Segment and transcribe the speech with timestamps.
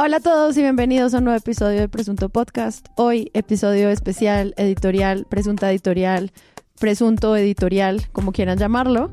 [0.00, 2.86] Hola a todos y bienvenidos a un nuevo episodio de Presunto Podcast.
[2.94, 6.30] Hoy episodio especial, editorial, presunta editorial,
[6.78, 9.10] presunto editorial, como quieran llamarlo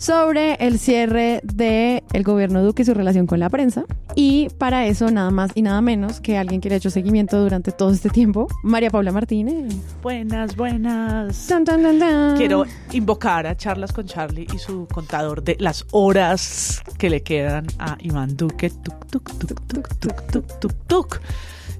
[0.00, 3.84] sobre el cierre del el gobierno Duque y su relación con la prensa.
[4.14, 7.38] Y para eso, nada más y nada menos que alguien que le ha hecho seguimiento
[7.38, 9.74] durante todo este tiempo, María Paula Martínez.
[10.02, 11.46] Buenas, buenas.
[11.46, 12.36] Tan, tan, tan, tan.
[12.38, 17.66] Quiero invocar a Charlas con Charlie y su contador de las horas que le quedan
[17.78, 18.70] a Iván Duque.
[18.70, 21.20] Tuk, tuk, tuk, tuk, tuk, tuk, tuk, tuk.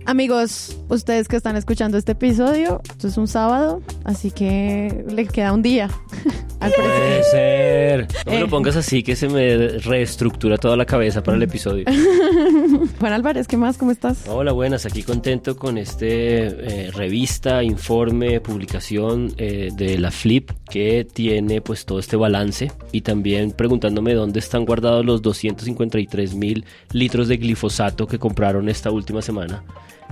[0.06, 5.52] Amigos, ustedes que están escuchando este episodio, esto es un sábado, así que le queda
[5.52, 5.88] un día
[6.60, 8.08] al Puede ser.
[8.26, 8.40] No me Eh.
[8.40, 11.84] lo pongas así que se me reestructura toda la cabeza para el episodio.
[12.98, 13.76] Juan Álvarez, ¿qué más?
[13.78, 14.26] ¿Cómo estás?
[14.26, 14.84] Hola, buenas.
[14.84, 21.84] Aquí contento con este eh, revista, informe, publicación eh, de la Flip que tiene pues
[21.84, 28.06] todo este balance y también preguntándome dónde están guardados los 253 mil litros de glifosato
[28.08, 29.62] que compraron esta última semana.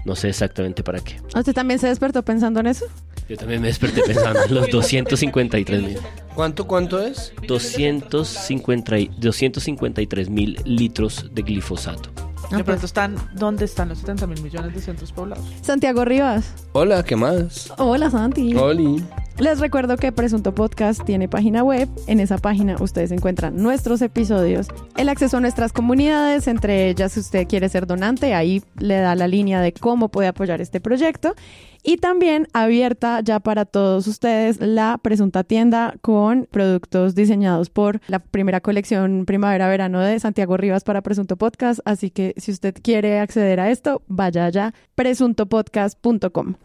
[0.09, 1.21] No sé exactamente para qué.
[1.37, 2.87] ¿Usted también se despertó pensando en eso?
[3.29, 5.99] Yo también me desperté pensando en los 253 mil.
[6.35, 7.35] ¿Cuánto, cuánto es?
[7.47, 12.09] 250 y- 253 mil litros de glifosato.
[12.17, 12.65] Ah, De pues.
[12.65, 15.45] pronto están, ¿dónde están los 70 mil millones de centros poblados?
[15.61, 16.55] Santiago Rivas.
[16.73, 17.71] Hola, ¿qué más?
[17.77, 18.55] Hola Santi.
[18.55, 19.05] Oli.
[19.39, 21.89] Les recuerdo que Presunto Podcast tiene página web.
[22.09, 27.21] En esa página ustedes encuentran nuestros episodios, el acceso a nuestras comunidades, entre ellas si
[27.21, 31.37] usted quiere ser donante, ahí le da la línea de cómo puede apoyar este proyecto.
[31.85, 38.19] Y también abierta ya para todos ustedes la presunta tienda con productos diseñados por la
[38.19, 41.79] primera colección primavera-verano de Santiago Rivas para Presunto Podcast.
[41.85, 46.57] Así que si usted quiere acceder a esto, vaya allá presuntopodcast.com.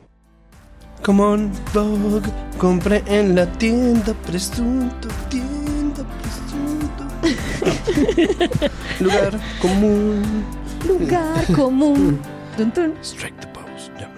[1.04, 2.30] Come on, Vogue.
[2.58, 7.04] Compré en la tienda presunto, tienda presunto.
[9.04, 10.46] Lugar común.
[10.88, 12.20] Lugar común.
[12.56, 12.94] Tun.
[13.02, 13.92] Strike the pose.
[14.00, 14.10] Ya.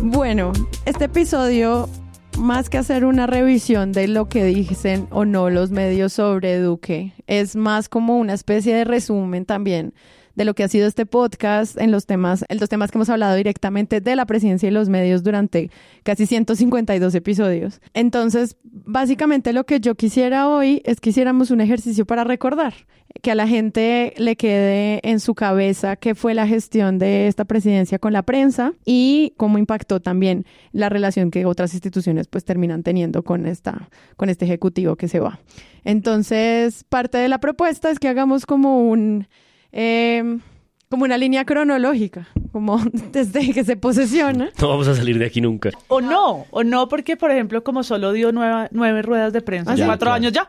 [0.00, 0.52] Bueno,
[0.84, 1.88] este episodio,
[2.38, 7.12] más que hacer una revisión de lo que dicen o no los medios sobre Duque,
[7.26, 9.94] es más como una especie de resumen también
[10.34, 13.10] de lo que ha sido este podcast en los temas, en los temas que hemos
[13.10, 15.70] hablado directamente de la presidencia y los medios durante
[16.02, 17.80] casi 152 episodios.
[17.94, 22.74] Entonces, básicamente lo que yo quisiera hoy es que hiciéramos un ejercicio para recordar,
[23.20, 27.44] que a la gente le quede en su cabeza qué fue la gestión de esta
[27.44, 32.82] presidencia con la prensa y cómo impactó también la relación que otras instituciones pues terminan
[32.82, 35.40] teniendo con esta con este ejecutivo que se va.
[35.84, 39.26] Entonces, parte de la propuesta es que hagamos como un
[39.72, 40.38] eh,
[40.88, 42.78] como una línea cronológica, como
[43.12, 44.50] desde que se posesiona.
[44.60, 45.70] No vamos a salir de aquí nunca.
[45.88, 49.72] O no, o no, porque por ejemplo, como solo dio nueva- nueve ruedas de prensa
[49.72, 49.82] Ah, sí.
[49.84, 50.16] cuatro Claro.
[50.16, 50.48] años ya.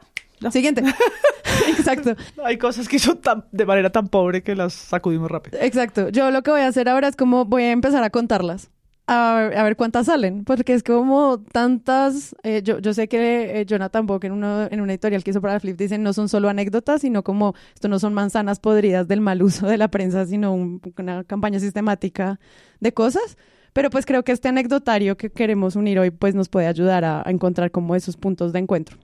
[0.51, 0.83] Siguiente.
[1.69, 2.15] Exacto.
[2.43, 5.57] Hay cosas que hizo tan- de manera tan pobre que las sacudimos rápido.
[5.61, 6.09] Exacto.
[6.09, 8.69] Yo lo que voy a hacer ahora es como voy a empezar a contarlas.
[9.05, 13.65] A ver, a cuántas salen, porque es como tantas, eh, yo, yo sé que eh,
[13.65, 16.47] Jonathan Bock en, uno, en una editorial que hizo para Flip dicen no son solo
[16.47, 20.53] anécdotas, sino como esto no son manzanas podridas del mal uso de la prensa, sino
[20.53, 22.39] un- una campaña sistemática
[22.79, 23.37] de cosas.
[23.73, 27.23] Pero pues creo que este anecdotario que queremos unir hoy pues nos puede ayudar a,
[27.25, 28.97] encontrar como esos puntos de encuentro.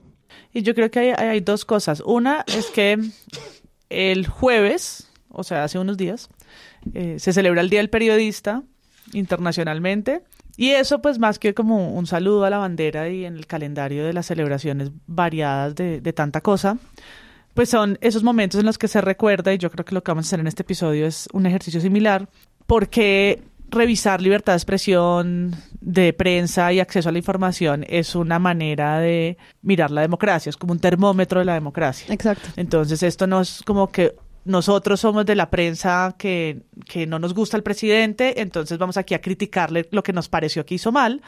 [0.54, 2.00] Y yo creo que hay, hay- hay dos cosas.
[2.06, 2.96] Una es que
[3.90, 6.30] el jueves, o sea, hace unos días,
[6.94, 8.62] eh, se celebra el Día del Periodista
[9.12, 10.22] internacionalmente.
[10.56, 14.04] Y eso, pues, más que como un saludo a la bandera y en el calendario
[14.04, 16.78] de las celebraciones variadas de, de tanta cosa,
[17.54, 20.10] pues son esos momentos en los que se recuerda, y yo creo que lo que
[20.10, 22.28] vamos a hacer en este episodio es un ejercicio similar,
[22.66, 28.98] porque revisar libertad de expresión, de prensa y acceso a la información es una manera
[28.98, 32.12] de mirar la democracia, es como un termómetro de la democracia.
[32.12, 32.48] Exacto.
[32.56, 34.14] Entonces esto no es como que
[34.44, 39.14] nosotros somos de la prensa que, que no nos gusta el presidente, entonces vamos aquí
[39.14, 41.22] a criticarle lo que nos pareció que hizo mal,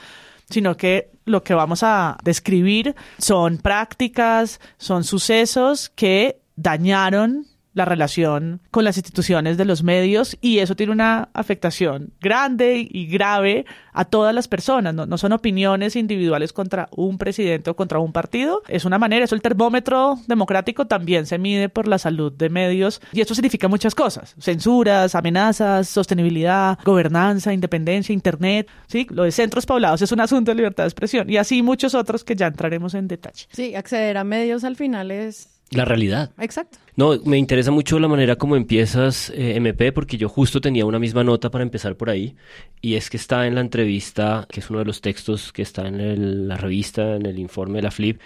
[0.48, 8.60] sino que lo que vamos a describir son prácticas, son sucesos que dañaron la relación
[8.70, 14.04] con las instituciones de los medios y eso tiene una afectación grande y grave a
[14.04, 14.94] todas las personas.
[14.94, 18.62] No, no son opiniones individuales contra un presidente o contra un partido.
[18.68, 23.00] Es una manera, eso el termómetro democrático también se mide por la salud de medios
[23.12, 24.34] y esto significa muchas cosas.
[24.38, 28.68] Censuras, amenazas, sostenibilidad, gobernanza, independencia, internet.
[28.86, 31.94] Sí, lo de centros poblados es un asunto de libertad de expresión y así muchos
[31.94, 33.46] otros que ya entraremos en detalle.
[33.50, 36.30] Sí, acceder a medios al final es la realidad.
[36.38, 36.78] Exacto.
[36.96, 40.98] No, me interesa mucho la manera como empiezas eh, MP porque yo justo tenía una
[40.98, 42.36] misma nota para empezar por ahí
[42.82, 45.88] y es que está en la entrevista, que es uno de los textos que está
[45.88, 48.20] en el- la revista, en el informe de la Flip,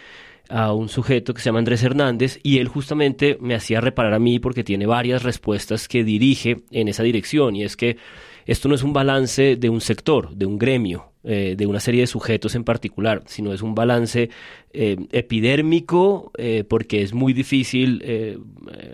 [0.49, 4.19] a un sujeto que se llama Andrés Hernández y él justamente me hacía reparar a
[4.19, 7.97] mí porque tiene varias respuestas que dirige en esa dirección y es que
[8.47, 12.03] esto no es un balance de un sector, de un gremio, eh, de una serie
[12.03, 14.31] de sujetos en particular, sino es un balance
[14.73, 18.05] eh, epidérmico eh, porque es muy difícil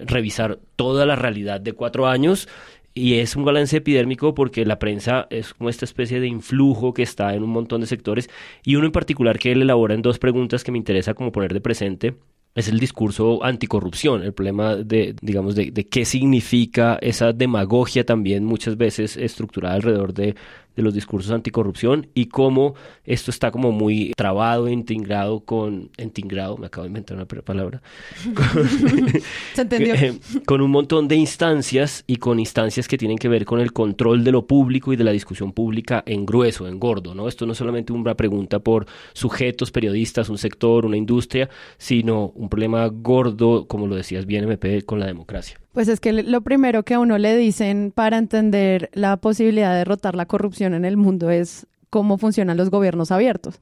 [0.06, 2.48] revisar toda la realidad de cuatro años
[2.94, 7.02] y es un balance epidérmico porque la prensa es como esta especie de influjo que
[7.02, 8.28] está en un montón de sectores
[8.64, 11.52] y uno en particular que él elabora en dos preguntas que me interesa como poner
[11.52, 12.14] de presente
[12.54, 18.44] es el discurso anticorrupción, el problema de, digamos, de, de qué significa esa demagogia también
[18.44, 20.34] muchas veces estructurada alrededor de,
[20.76, 22.74] de los discursos anticorrupción y cómo
[23.04, 27.82] esto está como muy trabado, entingrado con, entingrado, me acabo de inventar una palabra,
[29.54, 29.94] ¿Se entendió?
[29.94, 33.72] eh, con un montón de instancias y con instancias que tienen que ver con el
[33.72, 37.28] control de lo público y de la discusión pública en grueso, en gordo, ¿no?
[37.28, 41.48] Esto no es solamente una pregunta por sujetos, periodistas, un sector, una industria,
[41.78, 45.61] sino un problema gordo, como lo decías bien, MP, con la democracia.
[45.72, 49.78] Pues es que lo primero que a uno le dicen para entender la posibilidad de
[49.78, 53.60] derrotar la corrupción en el mundo es cómo funcionan los gobiernos abiertos.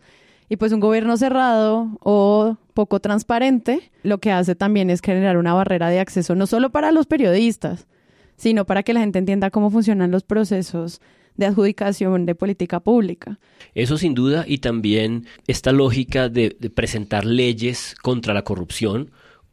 [0.48, 5.54] Y pues un gobierno cerrado o poco transparente lo que hace también es generar una
[5.54, 7.86] barrera de acceso no solo para los periodistas,
[8.36, 11.00] sino para que la gente entienda cómo funcionan los procesos
[11.36, 13.38] de adjudicación de política pública.
[13.76, 19.12] Eso sin duda y también esta lógica de, de presentar leyes contra la corrupción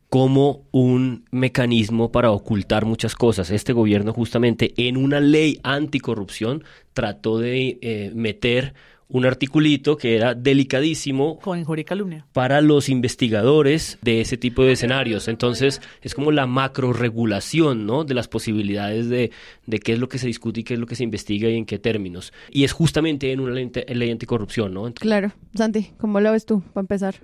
[0.10, 3.50] como un mecanismo para ocultar muchas cosas.
[3.52, 6.64] Este gobierno justamente en una ley anticorrupción
[6.94, 8.74] trató de eh, meter
[9.10, 12.26] un articulito que era delicadísimo Con injuria y calumnia.
[12.34, 15.30] para los investigadores de ese tipo de escenarios.
[15.30, 18.04] Entonces, es como la macroregulación, ¿no?
[18.04, 19.32] De las posibilidades de,
[19.66, 21.56] de qué es lo que se discute y qué es lo que se investiga y
[21.56, 22.34] en qué términos.
[22.52, 24.94] Y es justamente en una ley, ley anticorrupción, ¿no?
[24.94, 25.32] Claro.
[25.56, 27.16] Santi, ¿cómo lo ves tú, para empezar?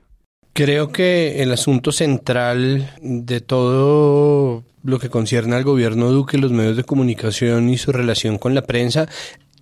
[0.53, 6.77] Creo que el asunto central de todo lo que concierne al gobierno Duque, los medios
[6.77, 9.07] de comunicación y su relación con la prensa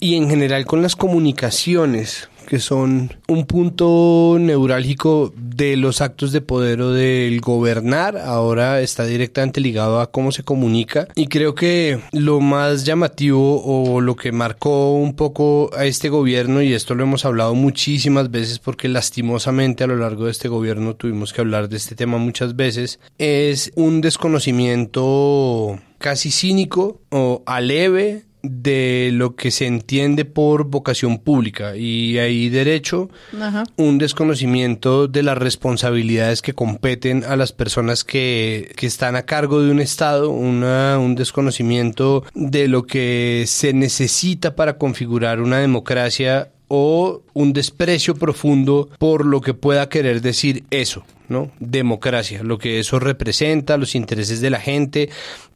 [0.01, 6.41] y en general con las comunicaciones, que son un punto neurálgico de los actos de
[6.41, 11.07] poder o del gobernar, ahora está directamente ligado a cómo se comunica.
[11.15, 16.61] Y creo que lo más llamativo o lo que marcó un poco a este gobierno
[16.61, 20.97] y esto lo hemos hablado muchísimas veces porque lastimosamente a lo largo de este gobierno
[20.97, 28.25] tuvimos que hablar de este tema muchas veces es un desconocimiento casi cínico o aleve
[28.43, 33.09] de lo que se entiende por vocación pública y ahí derecho
[33.39, 33.63] Ajá.
[33.77, 39.61] un desconocimiento de las responsabilidades que competen a las personas que, que están a cargo
[39.61, 46.51] de un Estado, una, un desconocimiento de lo que se necesita para configurar una democracia
[46.67, 51.51] o un desprecio profundo por lo que pueda querer decir eso, ¿no?
[51.59, 55.09] Democracia, lo que eso representa, los intereses de la gente.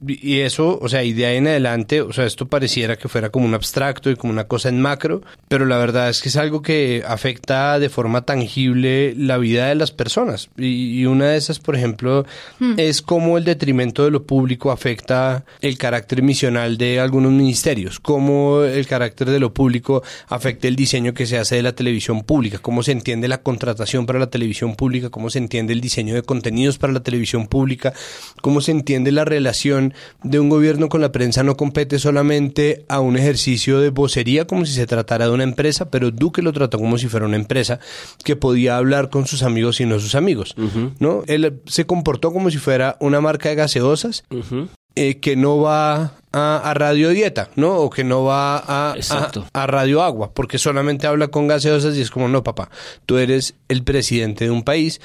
[0.07, 3.29] Y eso, o sea, y de ahí en adelante, o sea, esto pareciera que fuera
[3.29, 6.37] como un abstracto y como una cosa en macro, pero la verdad es que es
[6.37, 10.49] algo que afecta de forma tangible la vida de las personas.
[10.57, 12.25] Y, y una de esas, por ejemplo,
[12.77, 18.63] es cómo el detrimento de lo público afecta el carácter misional de algunos ministerios, cómo
[18.63, 22.59] el carácter de lo público afecta el diseño que se hace de la televisión pública,
[22.59, 26.23] cómo se entiende la contratación para la televisión pública, cómo se entiende el diseño de
[26.23, 27.93] contenidos para la televisión pública,
[28.41, 29.93] cómo se entiende la relación
[30.23, 34.65] de un gobierno con la prensa no compete solamente a un ejercicio de vocería como
[34.65, 37.79] si se tratara de una empresa, pero Duque lo trató como si fuera una empresa
[38.23, 40.55] que podía hablar con sus amigos y no sus amigos,
[40.99, 41.23] ¿no?
[41.27, 44.23] Él se comportó como si fuera una marca de gaseosas
[44.95, 47.75] eh, que no va a, a Radio Dieta, ¿no?
[47.77, 52.01] O que no va a, a, a Radio Agua, porque solamente habla con gaseosas y
[52.01, 52.69] es como, no, papá,
[53.05, 55.01] tú eres el presidente de un país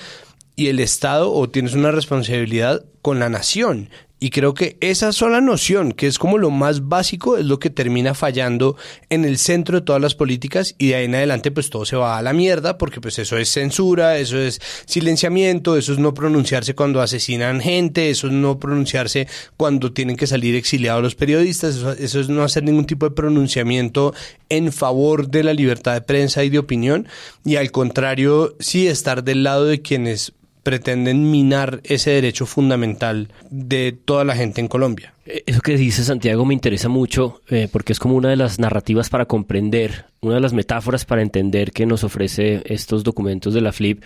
[0.61, 3.89] y el Estado o tienes una responsabilidad con la nación.
[4.23, 7.71] Y creo que esa sola noción, que es como lo más básico, es lo que
[7.71, 8.77] termina fallando
[9.09, 11.97] en el centro de todas las políticas y de ahí en adelante pues todo se
[11.97, 16.13] va a la mierda porque pues eso es censura, eso es silenciamiento, eso es no
[16.13, 21.77] pronunciarse cuando asesinan gente, eso es no pronunciarse cuando tienen que salir exiliados los periodistas,
[21.77, 24.13] eso, eso es no hacer ningún tipo de pronunciamiento
[24.51, 27.09] en favor de la libertad de prensa y de opinión
[27.47, 33.93] y al contrario sí estar del lado de quienes pretenden minar ese derecho fundamental de
[33.93, 35.15] toda la gente en Colombia.
[35.27, 38.59] Eh, eso que dice Santiago me interesa mucho eh, porque es como una de las
[38.59, 43.61] narrativas para comprender, una de las metáforas para entender que nos ofrece estos documentos de
[43.61, 44.03] la FLIP,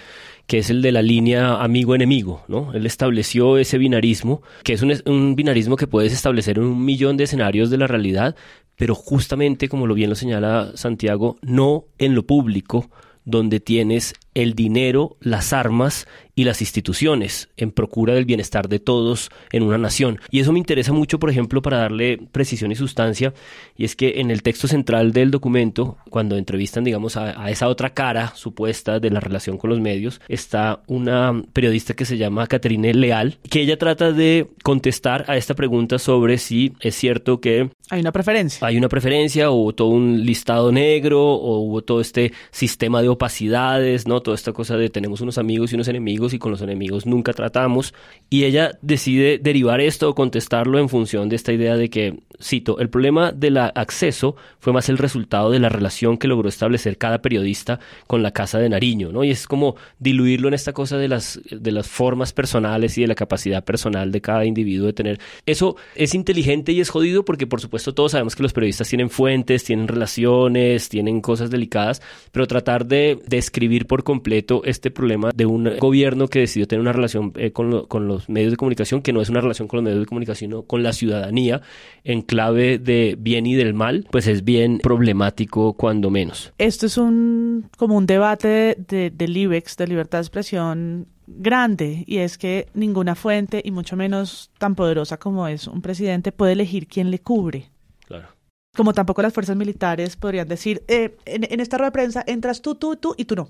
[0.46, 2.72] que es el de la línea amigo-enemigo, ¿no?
[2.74, 7.16] Él estableció ese binarismo, que es un, un binarismo que puedes establecer en un millón
[7.16, 8.36] de escenarios de la realidad,
[8.76, 12.90] pero justamente, como lo bien lo señala Santiago, no en lo público,
[13.24, 19.30] donde tienes el dinero, las armas y las instituciones en procura del bienestar de todos
[19.52, 20.18] en una nación.
[20.30, 23.32] Y eso me interesa mucho, por ejemplo, para darle precisión y sustancia,
[23.76, 27.94] y es que en el texto central del documento, cuando entrevistan, digamos, a, esa otra
[27.94, 32.94] cara supuesta de la relación con los medios, está una periodista que se llama Caterine
[32.94, 37.70] Leal, que ella trata de contestar a esta pregunta sobre si es cierto que...
[37.90, 38.66] Hay una preferencia.
[38.66, 43.08] Hay una preferencia, o hubo todo un listado negro, o hubo todo este sistema de
[43.08, 44.23] opacidades, ¿no?
[44.24, 47.32] Toda esta cosa de tenemos unos amigos y unos enemigos y con los enemigos nunca
[47.32, 47.94] tratamos.
[48.28, 52.80] Y ella decide derivar esto o contestarlo en función de esta idea de que, cito,
[52.80, 57.22] el problema del acceso fue más el resultado de la relación que logró establecer cada
[57.22, 59.22] periodista con la Casa de Nariño, ¿no?
[59.22, 63.08] Y es como diluirlo en esta cosa de las, de las formas personales y de
[63.08, 65.20] la capacidad personal de cada individuo de tener.
[65.46, 69.10] Eso es inteligente y es jodido porque, por supuesto, todos sabemos que los periodistas tienen
[69.10, 72.00] fuentes, tienen relaciones, tienen cosas delicadas,
[72.32, 76.92] pero tratar de describir por completo este problema de un gobierno que decidió tener una
[76.92, 79.84] relación eh, con, con, los medios de comunicación, que no es una relación con los
[79.84, 81.62] medios de comunicación, sino con la ciudadanía,
[82.04, 86.52] en clave de bien y del mal, pues es bien problemático cuando menos.
[86.58, 92.18] Esto es un como un debate de, del IBEX, de libertad de expresión grande y
[92.18, 96.86] es que ninguna fuente y mucho menos tan poderosa como es un presidente puede elegir
[96.86, 97.70] quién le cubre.
[98.06, 98.28] Claro.
[98.76, 102.60] Como tampoco las fuerzas militares podrían decir, eh, en, en, esta rueda de prensa entras
[102.60, 103.48] tú, tú, tú y tú no.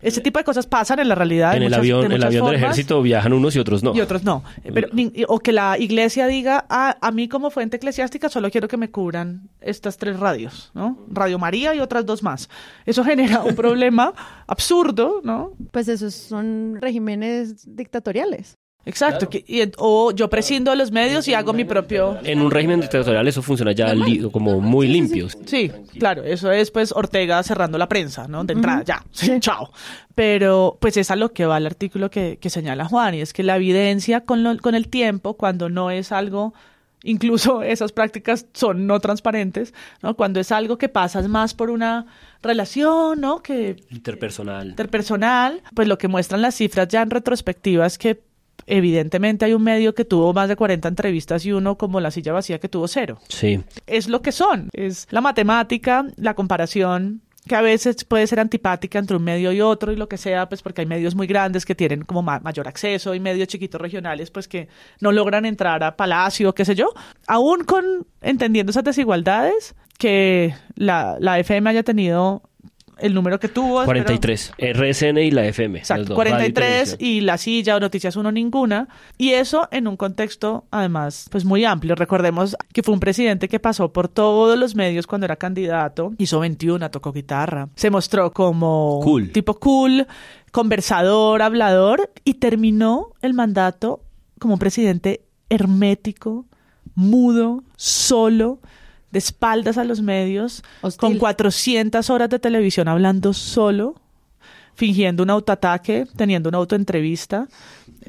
[0.00, 1.56] Ese tipo de cosas pasan en la realidad.
[1.56, 3.94] En el avión, el avión del ejército viajan unos y otros no.
[3.94, 4.44] Y otros no.
[4.62, 4.88] Pero,
[5.26, 8.90] o que la iglesia diga, ah, a mí como fuente eclesiástica solo quiero que me
[8.90, 10.98] cubran estas tres radios, ¿no?
[11.08, 12.48] Radio María y otras dos más.
[12.86, 14.14] Eso genera un problema
[14.46, 15.52] absurdo, ¿no?
[15.72, 18.56] Pues esos son regímenes dictatoriales.
[18.88, 19.28] Exacto,
[19.76, 22.16] o yo prescindo de los medios y hago mi propio...
[22.24, 23.94] En un régimen dictatorial eso funciona ya
[24.32, 25.28] como muy limpio.
[25.44, 28.44] Sí, claro, eso es pues Ortega cerrando la prensa, ¿no?
[28.44, 29.04] De entrada, ya,
[29.40, 29.70] chao.
[30.14, 33.42] Pero pues es a lo que va el artículo que, señala Juan, y es que
[33.42, 36.54] la evidencia con, con el tiempo, cuando no es algo
[37.04, 40.16] incluso esas prácticas son no transparentes, ¿no?
[40.16, 42.06] Cuando es algo que pasas más por una
[42.42, 43.42] relación, ¿no?
[43.42, 44.70] Que interpersonal.
[44.70, 48.26] Interpersonal, pues lo que muestran las cifras ya en retrospectiva es que
[48.66, 52.32] evidentemente hay un medio que tuvo más de 40 entrevistas y uno como la silla
[52.32, 53.18] vacía que tuvo cero.
[53.28, 53.62] Sí.
[53.86, 58.98] Es lo que son, es la matemática, la comparación que a veces puede ser antipática
[58.98, 61.64] entre un medio y otro y lo que sea, pues porque hay medios muy grandes
[61.64, 64.68] que tienen como mayor acceso y medios chiquitos regionales pues que
[65.00, 66.92] no logran entrar a Palacio, qué sé yo.
[67.26, 72.42] Aún con entendiendo esas desigualdades, que la, la FM haya tenido
[73.00, 73.84] el número que tuvo.
[73.84, 74.52] 43.
[74.58, 75.78] RSN y la FM.
[75.78, 78.88] Exacto, 43 y, la silla o Noticias Uno ninguna.
[79.16, 81.94] Y eso en un contexto, además, pues muy amplio.
[81.94, 86.12] Recordemos que fue un presidente que pasó por todos los medios cuando era candidato.
[86.18, 87.68] Hizo 21, tocó guitarra.
[87.74, 89.30] Se mostró como cool.
[89.32, 90.06] tipo cool,
[90.52, 94.02] conversador, hablador y terminó el mandato
[94.38, 96.46] como un presidente hermético,
[96.94, 98.60] mudo, solo
[99.10, 100.62] de espaldas a los medios,
[100.98, 103.94] con 400 horas de televisión hablando solo,
[104.74, 107.48] fingiendo un autoataque, teniendo una autoentrevista,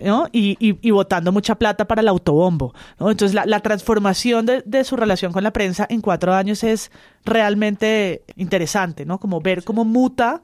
[0.03, 0.27] ¿no?
[0.31, 3.09] Y, y, botando mucha plata para el autobombo, ¿no?
[3.09, 6.91] Entonces, la, transformación de, de, su relación con la prensa en cuatro años es
[7.25, 9.19] realmente interesante, ¿no?
[9.19, 10.41] Como ver cómo muta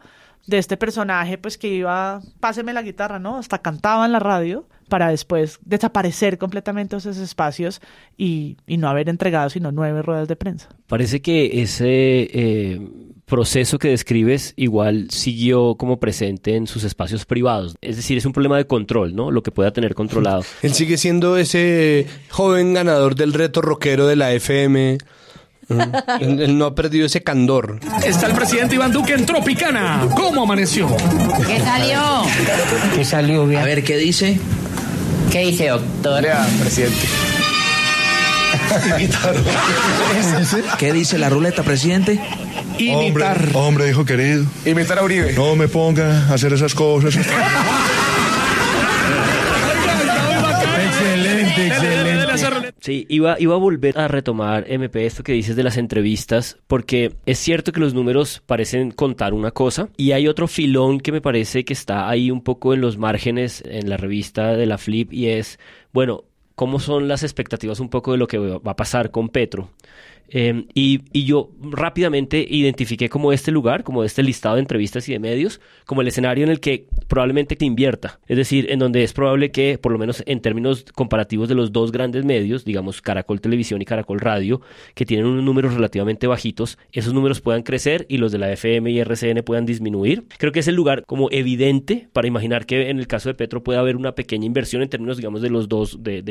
[0.48, 3.38] de este personaje, pues que iba, páseme la guitarra, ¿no?
[3.38, 7.82] Hasta cantaba en la radio para después desaparecer completamente esos espacios
[8.18, 10.70] y, no haber entregado sino nueve ruedas de prensa.
[10.88, 12.82] Parece que ese eh,
[13.26, 17.76] proceso que describes igual siguió como presente en sus espacios privados.
[17.82, 19.32] Es decir, es un problema de control, ¿no?
[19.32, 20.44] Lo que pueda tener controlado.
[20.62, 24.98] Él sigue siendo ese joven ganador del reto rockero de la FM.
[26.20, 27.80] Él no ha perdido ese candor.
[28.06, 30.08] Está el presidente Iván Duque en Tropicana.
[30.16, 30.88] ¿Cómo amaneció?
[31.48, 32.24] ¿Qué salió?
[32.96, 33.44] ¿Qué salió?
[33.44, 34.40] A ver, ¿qué dice?
[35.32, 36.22] ¿Qué dice, doctor?
[36.22, 37.08] Lea, presidente.
[40.78, 42.20] ¿Qué dice la ruleta, presidente?
[42.78, 43.38] Imitar.
[43.38, 44.46] Hombre, hombre, hijo querido.
[44.66, 45.34] Imitar a Uribe.
[45.34, 47.16] No me ponga a hacer esas cosas.
[50.86, 52.15] excelente, excelente.
[52.80, 57.14] Sí, iba, iba a volver a retomar, MP, esto que dices de las entrevistas, porque
[57.26, 61.22] es cierto que los números parecen contar una cosa y hay otro filón que me
[61.22, 65.12] parece que está ahí un poco en los márgenes en la revista de la Flip
[65.14, 65.60] y es,
[65.94, 66.24] bueno,
[66.56, 69.70] ¿cómo son las expectativas un poco de lo que va a pasar con Petro?
[70.30, 75.20] Eh, y, yo rápidamente identifiqué como este lugar, como este listado de entrevistas y de
[75.20, 78.20] medios, como el escenario en el que probablemente te invierta.
[78.28, 81.72] Es decir, en donde es probable que, por lo menos en términos comparativos de los
[81.72, 84.62] dos grandes medios, digamos Caracol Televisión y Caracol Radio,
[84.94, 88.92] que tienen unos números relativamente bajitos, esos números puedan crecer y los de la FM
[88.92, 90.26] y RCN puedan disminuir.
[90.38, 93.64] Creo que es el lugar como evidente para imaginar que en el caso de Petro
[93.64, 96.22] puede haber una pequeña inversión en términos, digamos, de los dos, de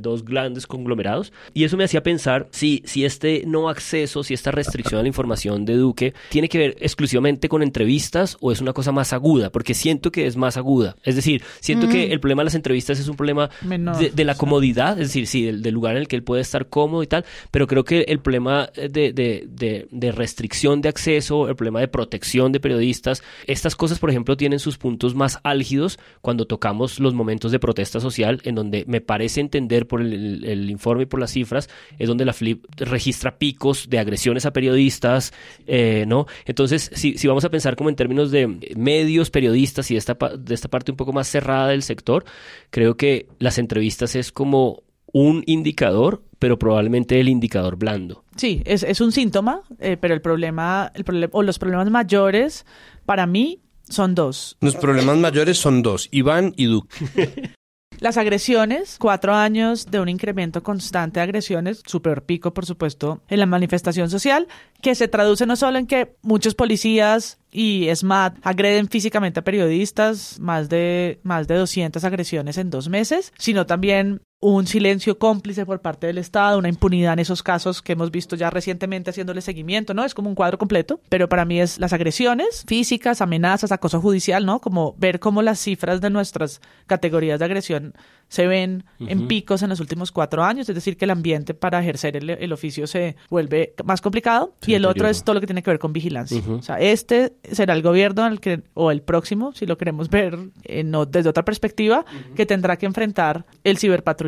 [0.00, 1.32] dos grandes conglomerados.
[1.54, 5.08] Y eso me hacía pensar si, si este no acceso, si esta restricción a la
[5.08, 9.50] información de Duque tiene que ver exclusivamente con entrevistas o es una cosa más aguda,
[9.50, 10.96] porque siento que es más aguda.
[11.04, 11.90] Es decir, siento mm.
[11.90, 15.26] que el problema de las entrevistas es un problema de, de, la comodidad, es decir,
[15.26, 17.84] sí, del, del, lugar en el que él puede estar cómodo y tal, pero creo
[17.84, 23.76] que el problema de, de, restricción de acceso, el problema de protección de periodistas, estas
[23.76, 28.40] cosas, por ejemplo, tienen sus puntos más álgidos cuando tocamos los momentos de protesta social,
[28.44, 31.68] en donde me parece entender por el, el, el informe y por las cifras,
[31.98, 35.34] es donde la FLIP registra picos de agresiones a periodistas,
[35.66, 36.26] eh, ¿no?
[36.46, 40.14] Entonces, si, si, vamos a pensar como en términos de medios, periodistas y de esta,
[40.14, 42.24] de esta parte un poco más cerrada del sector,
[42.70, 44.82] creo que las entrevistas es como
[45.12, 48.24] un indicador, pero probablemente el indicador blando.
[48.36, 52.64] Sí, es, es un síntoma, eh, pero el problema, el problema, o los problemas mayores
[53.04, 54.56] para mí son dos.
[54.60, 57.52] Los problemas mayores son dos, Iván y Duque.
[58.00, 63.40] Las agresiones, cuatro años de un incremento constante de agresiones, super pico, por supuesto, en
[63.40, 64.46] la manifestación social,
[64.80, 70.38] que se traduce no solo en que muchos policías y SMAT agreden físicamente a periodistas,
[70.38, 75.80] más de, más de 200 agresiones en dos meses, sino también un silencio cómplice por
[75.80, 79.94] parte del Estado, una impunidad en esos casos que hemos visto ya recientemente haciéndole seguimiento,
[79.94, 80.04] ¿no?
[80.04, 84.46] Es como un cuadro completo, pero para mí es las agresiones físicas, amenazas, acoso judicial,
[84.46, 84.60] ¿no?
[84.60, 87.94] Como ver cómo las cifras de nuestras categorías de agresión
[88.28, 89.10] se ven uh -huh.
[89.10, 92.28] en picos en los últimos cuatro años, es decir, que el ambiente para ejercer el,
[92.30, 94.52] el oficio se vuelve más complicado.
[94.60, 96.38] Sí, y el otro es todo lo que tiene que ver con vigilancia.
[96.38, 96.58] Uh -huh.
[96.58, 100.38] O sea, este será el gobierno el que, o el próximo, si lo queremos ver
[100.64, 102.34] eh, no, desde otra perspectiva, uh -huh.
[102.34, 103.78] que tendrá que enfrentar el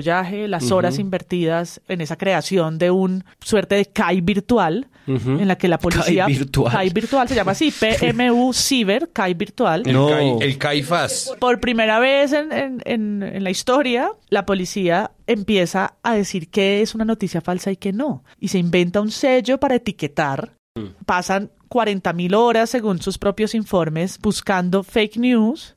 [0.03, 5.69] las horas invertidas en esa creación de un suerte de CAI virtual, en la que
[5.69, 6.25] la policía...
[6.25, 6.73] CAI virtual.
[6.73, 9.83] CAI virtual se llama así, PMU Ciber, CAI virtual.
[9.87, 10.09] El, no.
[10.09, 11.35] CAI, el CAIFAS.
[11.39, 16.83] Por primera vez en, en, en, en la historia la policía empieza a decir qué
[16.83, 18.25] es una noticia falsa y qué no.
[18.39, 20.55] Y se inventa un sello para etiquetar.
[20.75, 21.05] Mm.
[21.05, 25.77] Pasan 40 mil horas, según sus propios informes, buscando fake news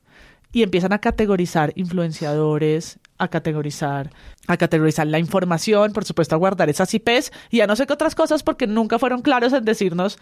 [0.52, 4.10] y empiezan a categorizar influenciadores, a categorizar,
[4.46, 7.92] a categorizar la información, por supuesto a guardar esas IPs y a no sé qué
[7.92, 10.18] otras cosas porque nunca fueron claros en decirnos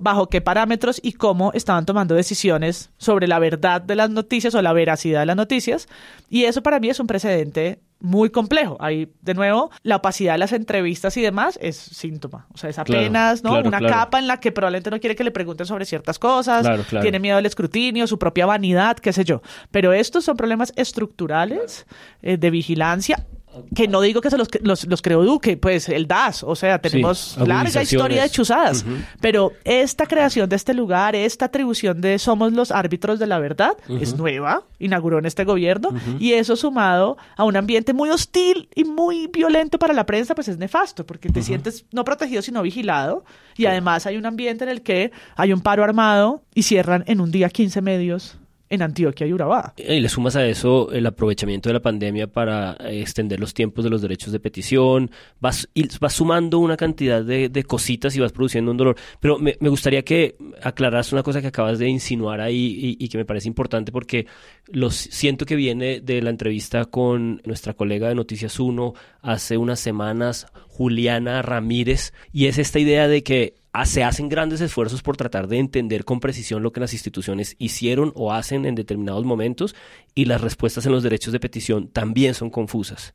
[0.00, 4.62] bajo qué parámetros y cómo estaban tomando decisiones sobre la verdad de las noticias o
[4.62, 5.88] la veracidad de las noticias.
[6.30, 8.76] Y eso para mí es un precedente muy complejo.
[8.80, 12.46] Ahí, de nuevo, la opacidad de las entrevistas y demás es síntoma.
[12.52, 13.62] O sea, es apenas claro, ¿no?
[13.62, 13.94] claro, una claro.
[13.94, 16.66] capa en la que probablemente no quiere que le pregunten sobre ciertas cosas,
[17.00, 19.40] tiene miedo al escrutinio, su propia vanidad, qué sé yo.
[19.70, 21.86] Pero estos son problemas estructurales
[22.20, 23.26] eh, de vigilancia
[23.74, 26.78] que no digo que se los, los, los creó Duque, pues el DAS, o sea,
[26.78, 29.04] tenemos sí, larga historia de chuzadas, uh -huh.
[29.20, 33.76] pero esta creación de este lugar, esta atribución de somos los árbitros de la verdad,
[33.88, 34.02] uh -huh.
[34.02, 36.20] es nueva, inauguró en este gobierno, uh -huh.
[36.20, 40.48] y eso sumado a un ambiente muy hostil y muy violento para la prensa, pues
[40.48, 43.24] es nefasto, porque te sientes no protegido, sino vigilado,
[43.56, 47.20] y además hay un ambiente en el que hay un paro armado y cierran en
[47.20, 48.36] un día 15 medios
[48.70, 49.74] en Antioquia y Urabá.
[49.76, 53.90] Y le sumas a eso el aprovechamiento de la pandemia para extender los tiempos de
[53.90, 58.32] los derechos de petición, vas, y vas sumando una cantidad de, de, cositas y vas
[58.32, 58.96] produciendo un dolor.
[59.20, 63.18] Pero me, me, gustaría que aclaras una cosa que acabas de insinuar ahí y, que
[63.18, 64.26] me parece importante porque
[64.66, 69.80] los, siento que viene de la entrevista con nuestra colega de Noticias 1 hace unas
[69.80, 75.48] semanas, Juliana Ramírez, y es esta idea de que se hacen grandes esfuerzos por tratar
[75.48, 79.74] de entender con precisión lo que las instituciones hicieron o hacen en determinados momentos
[80.14, 83.14] y las respuestas en los derechos de petición también son confusas.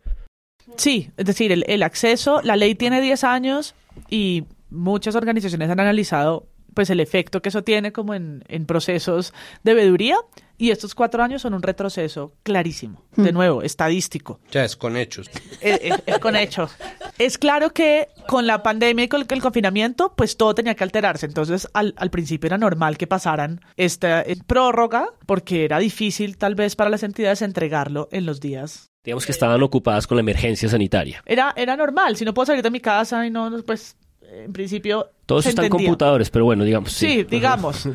[0.75, 3.73] Sí, es decir, el, acceso, la ley tiene 10 años
[4.09, 9.33] y muchas organizaciones han analizado pues el efecto que eso tiene como en, en procesos
[9.63, 10.17] de veeduría.
[10.59, 13.01] Y estos cuatro años son un retroceso clarísimo.
[13.15, 14.39] De nuevo, estadístico.
[14.51, 15.29] Ya es con hechos.
[15.61, 16.71] Es, es- es con hechos.
[17.17, 21.25] Es claro que con la pandemia y con el confinamiento, pues todo tenía que alterarse.
[21.25, 26.55] Entonces, al, al principio era normal que pasaran esta eh, prórroga, porque era difícil tal
[26.55, 28.91] vez para las entidades entregarlo en los días.
[29.01, 31.23] Digamos que estaban ocupadas con la emergencia sanitaria.
[31.25, 32.17] Era, era normal.
[32.17, 33.95] Si no puedo salir de mi casa y no, pues
[34.31, 35.11] en principio.
[35.25, 35.87] Todos se están entendía.
[35.87, 36.91] computadores, pero bueno, digamos.
[36.91, 37.87] Sí, Sí, digamos.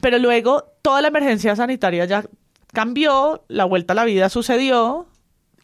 [0.00, 2.24] Pero luego toda la emergencia sanitaria ya
[2.72, 5.06] cambió, la vuelta a la vida sucedió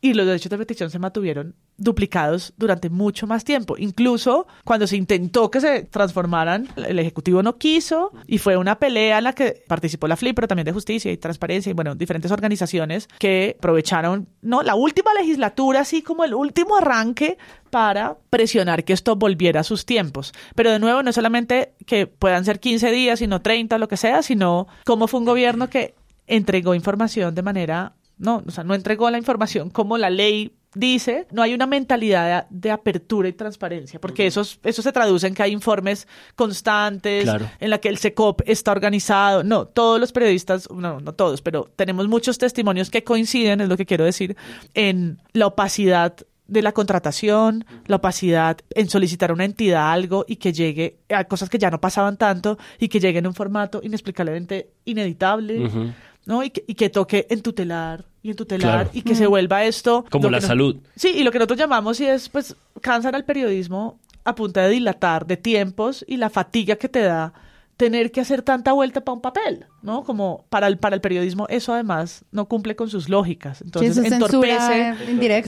[0.01, 3.77] y los derechos de petición se mantuvieron duplicados durante mucho más tiempo.
[3.79, 9.19] Incluso cuando se intentó que se transformaran, el Ejecutivo no quiso y fue una pelea
[9.19, 12.31] en la que participó la FLIP, pero también de Justicia y Transparencia y bueno, diferentes
[12.31, 14.63] organizaciones que aprovecharon, ¿no?
[14.63, 17.39] La última legislatura, así como el último arranque
[17.71, 20.33] para presionar que esto volviera a sus tiempos.
[20.55, 24.23] Pero de nuevo, no solamente que puedan ser 15 días, sino 30, lo que sea,
[24.23, 25.95] sino cómo fue un gobierno que
[26.27, 31.27] entregó información de manera, no, o sea, no entregó la información como la ley dice,
[31.31, 35.27] no hay una mentalidad de, de apertura y transparencia, porque eso, es- eso se traduce
[35.27, 37.49] en que hay informes constantes, Claro.
[37.61, 39.43] en la que el SECOP está organizado.
[39.45, 43.77] No, todos los periodistas, no, no todos, pero tenemos muchos testimonios que coinciden, es lo
[43.77, 44.37] que quiero decir,
[44.75, 46.15] en la opacidad
[46.47, 51.25] de la contratación, la opacidad en solicitar a una entidad algo y que llegue a
[51.25, 55.71] cosas que ya no pasaban tanto y que llegue en un formato inexplicablemente ineditable.
[56.27, 56.43] ¿No?
[56.45, 58.91] Y que, y que toque en tutelar y en tutelar Claro.
[58.93, 60.05] y que se vuelva esto...
[60.11, 60.77] Como la no- salud.
[60.97, 64.71] Sí, y lo que nosotros llamamos y es, pues, cansan al periodismo a punta de
[64.71, 67.35] dilatar de tiempos y la fatiga que te da
[67.77, 70.05] tener que hacer tanta vuelta para un papel, ¿no?
[70.05, 73.63] Como para el, para el periodismo eso además no cumple con sus lógicas.
[73.63, 74.95] Entonces es entorpece,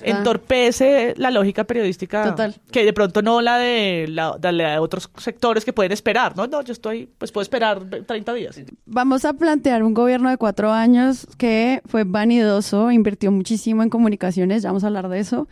[0.03, 2.55] entorpece la lógica periodística Total.
[2.71, 6.37] que de pronto no la de, la, de la de otros sectores que pueden esperar,
[6.37, 6.47] ¿no?
[6.47, 8.61] No, yo estoy, pues puedo esperar 30 días.
[8.87, 14.63] Vamos a plantear un gobierno de cuatro años que fue vanidoso, invirtió muchísimo en comunicaciones,
[14.63, 15.49] ya vamos a hablar de eso.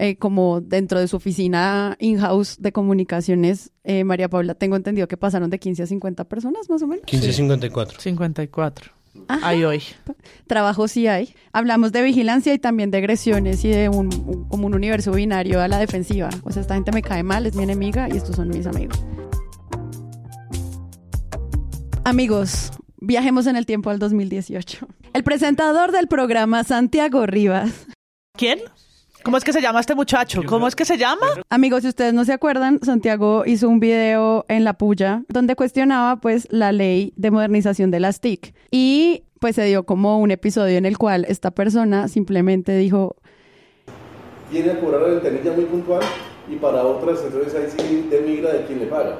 [0.00, 5.16] Eh, como dentro de su oficina in-house de comunicaciones, eh, María Paula, tengo entendido que
[5.16, 7.02] pasaron de 15 a 50 personas más o menos.
[7.10, 8.00] 1554.
[8.00, 8.92] 54.
[9.26, 9.48] Ajá.
[9.48, 9.82] Hay hoy.
[10.46, 11.34] Trabajo sí hay.
[11.52, 15.60] Hablamos de vigilancia y también de agresiones y de un, un- como un universo binario
[15.60, 16.30] a la defensiva.
[16.44, 18.96] O sea, esta gente me cae mal, es mi enemiga y estos son mis amigos.
[22.04, 24.86] Amigos, viajemos en el tiempo al 2018.
[25.12, 27.86] El presentador del programa, Santiago Rivas.
[28.36, 28.60] ¿Quién?
[29.28, 30.40] ¿Cómo es que se llama este muchacho?
[30.46, 31.26] ¿Cómo es que se llama?
[31.50, 36.16] Amigos, si ustedes no se acuerdan, Santiago hizo un video en La Puya donde cuestionaba
[36.16, 40.78] pues la ley de modernización de las TIC y pues se dio como un episodio
[40.78, 43.16] en el cual esta persona simplemente dijo,
[44.50, 46.00] viene a cobrar la ventanilla muy puntual
[46.50, 49.18] y para otras, entonces ahí sí demigra de quien le paga.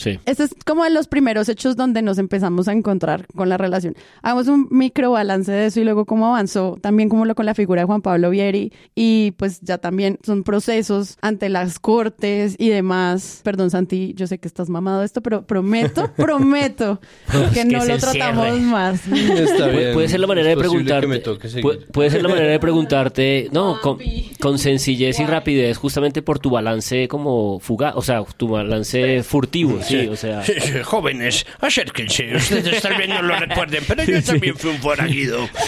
[0.00, 0.18] Sí.
[0.24, 3.94] Este es como de los primeros hechos donde nos empezamos a encontrar con la relación.
[4.22, 7.52] Hagamos un micro balance de eso y luego cómo avanzó, también como lo con la
[7.54, 12.70] figura de Juan Pablo Vieri y pues ya también son procesos ante las cortes y
[12.70, 13.42] demás.
[13.44, 16.98] Perdón Santi, yo sé que estás mamado de esto, pero prometo, prometo
[17.30, 19.06] que Es que no lo tratamos más.
[19.08, 19.92] Está Puede, bien.
[19.92, 21.20] puede ser la manera de Es preguntarte.
[21.60, 23.98] puede, puede ser la manera de preguntarte, no, con,
[24.40, 29.82] con sencillez y rapidez, justamente por tu balance como fugaz, o sea, tu balance furtivo,
[29.90, 30.42] sí, o sea.
[30.84, 32.36] Jóvenes, acérquense.
[32.36, 35.48] Ustedes tal vez no lo recuerden, pero yo también fui un forajido.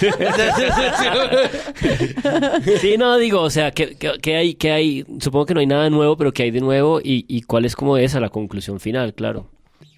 [2.81, 5.67] Sí, no, digo, o sea, que, que, que hay, que hay, supongo que no hay
[5.67, 8.81] nada nuevo, pero que hay de nuevo y, y cuál es como esa la conclusión
[8.81, 9.49] final, claro.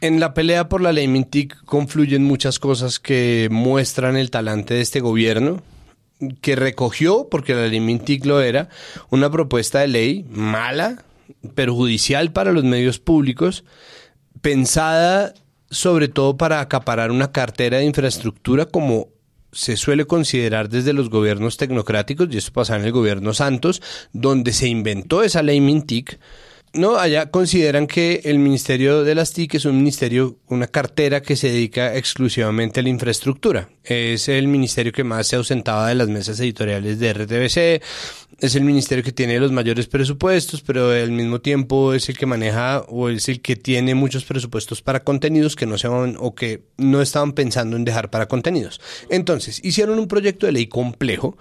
[0.00, 4.80] En la pelea por la ley Mintic confluyen muchas cosas que muestran el talante de
[4.80, 5.62] este gobierno,
[6.40, 8.68] que recogió, porque la ley Mintic lo era,
[9.10, 11.04] una propuesta de ley mala,
[11.54, 13.64] perjudicial para los medios públicos,
[14.44, 15.32] pensada
[15.70, 19.08] sobre todo para acaparar una cartera de infraestructura como
[19.52, 23.80] se suele considerar desde los gobiernos tecnocráticos, y esto pasa en el gobierno Santos,
[24.12, 26.18] donde se inventó esa ley Mintic,
[26.74, 31.36] no, allá consideran que el Ministerio de las TIC es un ministerio, una cartera que
[31.36, 33.68] se dedica exclusivamente a la infraestructura.
[33.84, 37.82] Es el ministerio que más se ausentaba de las mesas editoriales de RTBC,
[38.40, 42.26] es el ministerio que tiene los mayores presupuestos, pero al mismo tiempo es el que
[42.26, 46.34] maneja o es el que tiene muchos presupuestos para contenidos que no se van o
[46.34, 48.80] que no estaban pensando en dejar para contenidos.
[49.08, 51.36] Entonces, hicieron un proyecto de ley complejo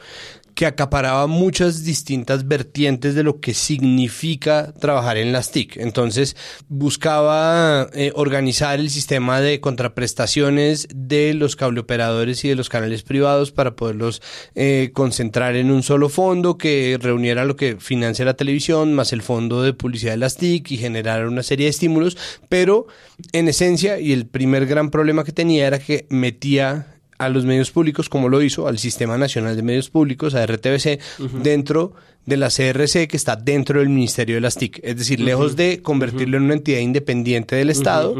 [0.55, 5.77] que acaparaba muchas distintas vertientes de lo que significa trabajar en las TIC.
[5.77, 6.35] Entonces
[6.67, 13.51] buscaba eh, organizar el sistema de contraprestaciones de los cableoperadores y de los canales privados
[13.51, 14.21] para poderlos
[14.55, 19.21] eh, concentrar en un solo fondo que reuniera lo que financia la televisión más el
[19.21, 22.17] fondo de publicidad de las TIC y generar una serie de estímulos,
[22.49, 22.87] pero
[23.31, 26.92] en esencia y el primer gran problema que tenía era que metía
[27.25, 30.99] a los medios públicos, como lo hizo, al Sistema Nacional de Medios Públicos, a RTBC,
[31.41, 31.93] dentro
[32.25, 34.79] de la CRC que está dentro del Ministerio de las TIC.
[34.83, 38.15] Es decir, lejos de convertirlo en una entidad independiente del Estado,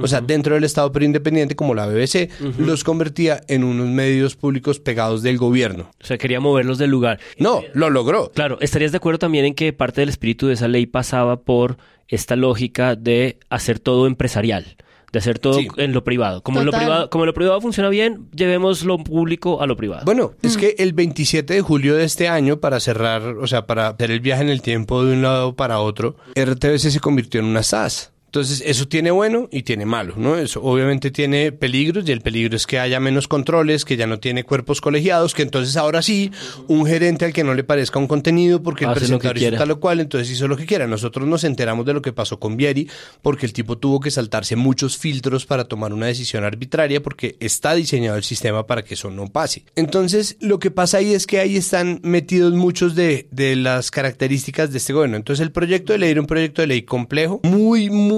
[0.00, 4.36] o sea, dentro del Estado pero independiente como la BBC, los convertía en unos medios
[4.36, 5.90] públicos pegados del gobierno.
[6.00, 7.18] O sea, quería moverlos del lugar.
[7.38, 8.30] No, lo logró.
[8.32, 11.78] Claro, ¿estarías de acuerdo también en que parte del espíritu de esa ley pasaba por
[12.06, 14.76] esta lógica de hacer todo empresarial?
[15.12, 15.68] De hacer todo Sí.
[15.76, 16.42] en lo privado.
[16.42, 19.76] Como en lo privado, como en lo privado funciona bien, llevemos lo público a lo
[19.76, 20.02] privado.
[20.04, 23.88] Bueno, es que el 27 de julio de este año, para cerrar, o sea, para
[23.88, 27.46] hacer el viaje en el tiempo de un lado para otro, RTBC se convirtió en
[27.46, 28.12] una SAS.
[28.28, 30.36] Entonces, eso tiene bueno y tiene malo, ¿no?
[30.36, 34.20] Eso obviamente tiene peligros y el peligro es que haya menos controles, que ya no
[34.20, 36.30] tiene cuerpos colegiados, que entonces ahora sí,
[36.66, 39.70] un gerente al que no le parezca un contenido porque el Hace presentador hizo tal
[39.70, 40.86] o cual, entonces hizo lo que quiera.
[40.86, 42.90] Nosotros nos enteramos de lo que pasó con Vieri
[43.22, 47.72] porque el tipo tuvo que saltarse muchos filtros para tomar una decisión arbitraria porque está
[47.72, 49.64] diseñado el sistema para que eso no pase.
[49.74, 54.70] Entonces, lo que pasa ahí es que ahí están metidos muchos de, de las características
[54.70, 55.16] de este gobierno.
[55.16, 58.17] Entonces, el proyecto de ley era un proyecto de ley complejo, muy, muy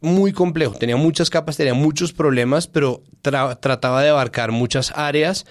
[0.00, 5.46] muy complejo, tenía muchas capas, tenía muchos problemas, pero tra- trataba de abarcar muchas áreas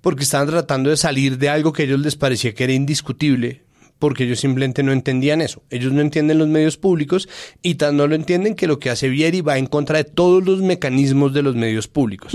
[0.00, 3.64] porque estaban tratando de salir de algo que a ellos les parecía que era indiscutible,
[3.98, 5.62] porque ellos simplemente no entendían eso.
[5.70, 7.28] Ellos no entienden los medios públicos
[7.62, 10.44] y tan no lo entienden que lo que hace Vieri va en contra de todos
[10.44, 12.32] los mecanismos de los medios públicos.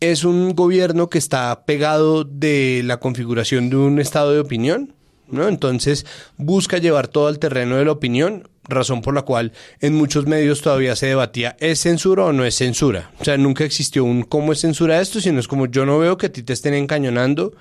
[0.00, 4.94] Es un gobierno que está pegado de la configuración de un estado de opinión,
[5.32, 5.48] ¿no?
[5.48, 10.26] Entonces busca llevar todo al terreno de la opinión, razón por la cual en muchos
[10.26, 13.10] medios todavía se debatía ¿es censura o no es censura?
[13.20, 16.16] O sea, nunca existió un cómo es censura esto, sino es como yo no veo
[16.16, 17.52] que a ti te estén encañonando,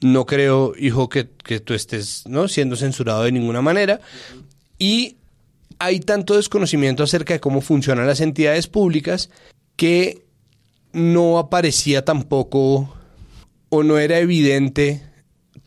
[0.00, 2.48] no creo, hijo, que, que tú estés ¿no?
[2.48, 4.00] siendo censurado de ninguna manera.
[4.78, 5.16] Y
[5.78, 9.30] hay tanto desconocimiento acerca de cómo funcionan las entidades públicas
[9.76, 10.24] que
[10.92, 12.94] no aparecía tampoco
[13.70, 15.02] o no era evidente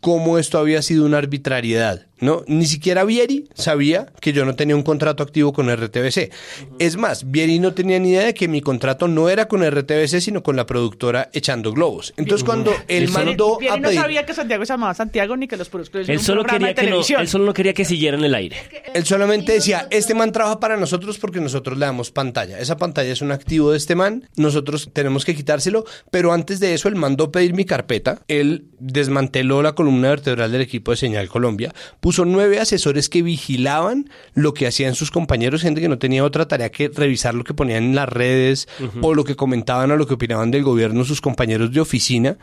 [0.04, 2.44] cómo esto había sido una arbitrariedad, ¿no?
[2.48, 6.32] Ni siquiera Vieri sabía que yo no tenía un contrato activo con RTBC.
[6.80, 10.20] Es más, Vieri no tenía ni idea de que mi contrato no era con RTBC,
[10.22, 12.14] sino con la productora Echando Globos.
[12.18, 14.02] Entonces, cuando él no- mandó Vieri a no pedir...
[14.02, 17.02] sabía que Santiago se llamaba Santiago ni que los clubes él, solo quería que no,
[17.20, 18.58] él solo no quería que siguiera en el aire.
[18.94, 22.60] Él solamente decía, este man trabaja para nosotros porque nosotros le damos pantalla.
[22.60, 26.74] Esa pantalla es un activo de este man, nosotros tenemos que quitárselo, pero antes de
[26.74, 31.28] eso él mandó pedir mi carpeta, él desmanteló la columna vertebral del equipo de Señal
[31.28, 36.24] Colombia, puso nueve asesores que vigilaban lo que hacían sus compañeros, gente que no tenía
[36.24, 38.68] otra tarea que revisar lo que ponían en las redes
[39.02, 42.38] o lo que comentaban o lo que opinaban del gobierno sus compañeros de oficina,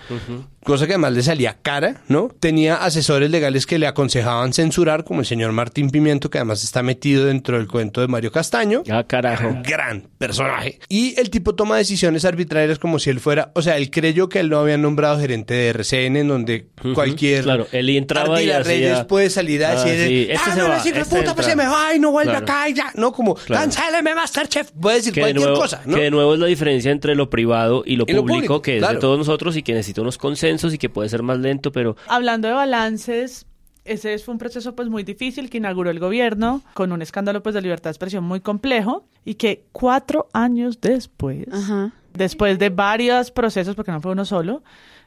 [0.64, 2.28] cosa que además le salía cara, ¿no?
[2.40, 6.82] Tenía asesores legales que le aconsejaban censurar, como el señor Martín Pimiento, que además está
[6.82, 8.82] metido dentro del cuento de Mario Castaño.
[8.90, 9.56] Ah, carajo.
[9.64, 10.78] Gran personaje.
[10.88, 14.40] Y el tipo toma decisiones arbitrarias como si él fuera, o sea, él creyó que
[14.40, 18.62] él no había nombrado gerente de RCN, en donde cualquier Claro, él entraba y hacía-
[18.62, 21.08] Reyes puede salir a Ah, decir, sí, este "Ah, se no, va, de este puta,
[21.10, 21.44] pues entra".
[21.44, 22.44] se me va y no vuelve Claro.
[22.44, 22.92] acá y ya.
[22.94, 23.62] No, como, Claro.
[23.62, 24.70] cancéleme Masterchef.
[24.72, 25.96] Puede decir Que de, cualquier nuevo, cosa, ¿no?
[25.96, 28.62] que de nuevo es la diferencia entre lo privado y lo, Y lo público, público,
[28.62, 28.94] que es claro.
[28.94, 31.96] de todos nosotros y que necesita unos consensos y que puede ser más lento, pero
[32.08, 33.46] Hablando de balances,
[33.84, 37.54] ese fue un proceso pues muy difícil que inauguró el gobierno con un escándalo pues
[37.54, 41.92] de libertad de expresión muy complejo y que cuatro años después, Ajá.
[42.12, 44.62] después de varios procesos, porque no fue uno solo,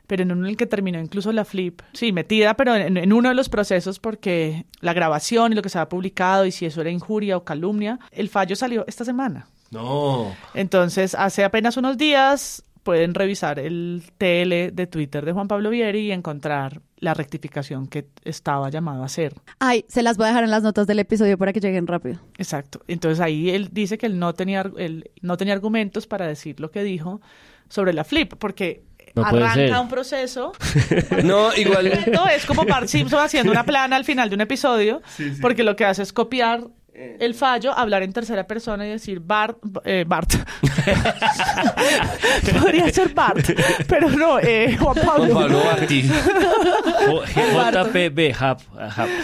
[0.07, 3.13] pero en uno en el que terminó incluso la flip, sí, metida, pero en, en
[3.13, 6.65] uno de los procesos porque la grabación y lo que se había publicado y si
[6.65, 9.47] eso era injuria o calumnia, el fallo salió esta semana.
[9.71, 10.35] no.
[10.53, 16.07] Entonces, hace apenas unos días pueden revisar el TL de Twitter de Juan Pablo Vieri
[16.07, 19.33] y encontrar la rectificación que estaba llamado a hacer.
[19.59, 22.19] Ay, se las voy a dejar en las notas del episodio para que lleguen rápido.
[22.37, 22.81] Exacto.
[22.87, 26.71] Entonces ahí él dice que él no tenía, él no tenía argumentos para decir lo
[26.71, 27.21] que dijo
[27.69, 28.83] sobre la flip, porque
[29.15, 29.77] No puede arranca ser.
[29.77, 30.53] un proceso.
[31.23, 31.87] No, igual.
[32.35, 35.01] Es como Bart Simpson haciendo una plana al final de un episodio,
[35.41, 36.61] porque lo que hace es copiar
[36.95, 40.31] el fallo, hablar en tercera persona y decir Bart, eh, Bart.
[42.61, 43.45] Podría ser Bart,
[43.87, 45.33] pero no, eh, Juan Pablo.
[45.33, 46.09] Juan Pablo Martí.
[47.09, 48.57] O- JPB, Hub,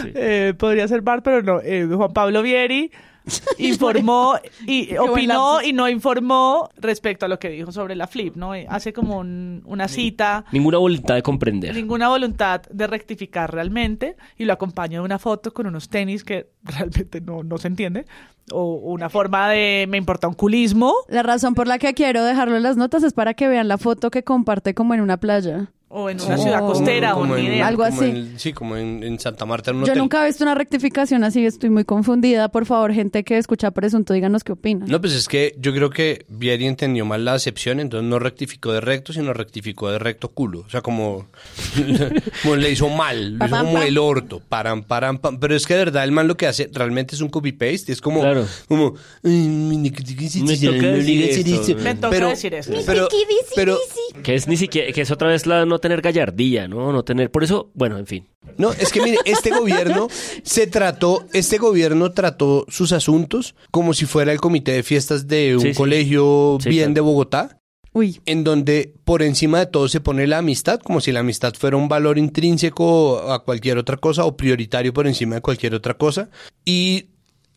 [0.02, 0.12] sí.
[0.16, 1.62] Eh, podría ser Bart, pero no.
[1.64, 2.92] eh, Juan Pablo Vieri
[3.58, 4.36] informó
[4.68, 8.52] y opinó y no informó respecto a lo que dijo sobre la flip, ¿no?
[8.68, 11.76] Hace como un- una cita, Ninguna voluntad de comprender.
[11.76, 16.48] ninguna voluntad de rectificar realmente y lo acompañó de una foto con unos tenis que
[16.64, 18.06] realmente no, no se entiende
[18.52, 22.58] o una forma de me importa un culismo La razón por la que quiero dejarlo
[22.58, 25.72] en las notas es para que vean la foto que comparte como en una playa.
[25.92, 26.44] O en una Sí.
[26.44, 27.68] ciudad Como- costera o como en- idea.
[27.68, 28.10] Algo como así.
[28.12, 30.00] en- sí, como en, en Santa Marta en un Yo hotel.
[30.00, 32.50] nunca he visto una rectificación así, estoy muy confundida.
[32.50, 34.88] Por favor, gente que escucha Presunto, díganos qué opinan.
[34.88, 38.72] No, pues es que yo creo que Vieri entendió mal la acepción, entonces no rectificó
[38.72, 40.60] de recto, sino rectificó de recto culo.
[40.66, 41.28] O sea, como,
[42.44, 45.40] como le hizo mal, lo hizo como el orto, param, param, pam.
[45.40, 48.02] Pero es que de verdad el man lo que hace realmente es un copy-paste, es
[48.02, 48.46] como, Claro.
[48.68, 52.72] como, "Ay, me toca Me toca decir esto, Me toca decir eso.
[52.86, 53.08] Pero,
[53.56, 53.78] pero,
[54.24, 56.92] Que es ni siquiera, que es otra vez la no tener gallardía, ¿no?
[56.92, 58.28] No tener, por eso, bueno, en fin.
[58.58, 60.08] No, es que mire, este gobierno
[60.44, 65.56] se trató, este gobierno trató sus asuntos como si fuera el comité de fiestas de
[65.56, 65.78] un Sí, sí.
[65.78, 66.94] colegio Sí, bien claro.
[66.96, 67.56] de Bogotá.
[67.92, 71.54] Uy, en donde por encima de todo se pone la amistad, como si la amistad
[71.58, 75.96] fuera un valor intrínseco a cualquier otra cosa o prioritario por encima de cualquier otra
[75.96, 76.30] cosa.
[76.66, 77.10] Y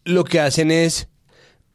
[0.04, 1.08] lo que hacen es,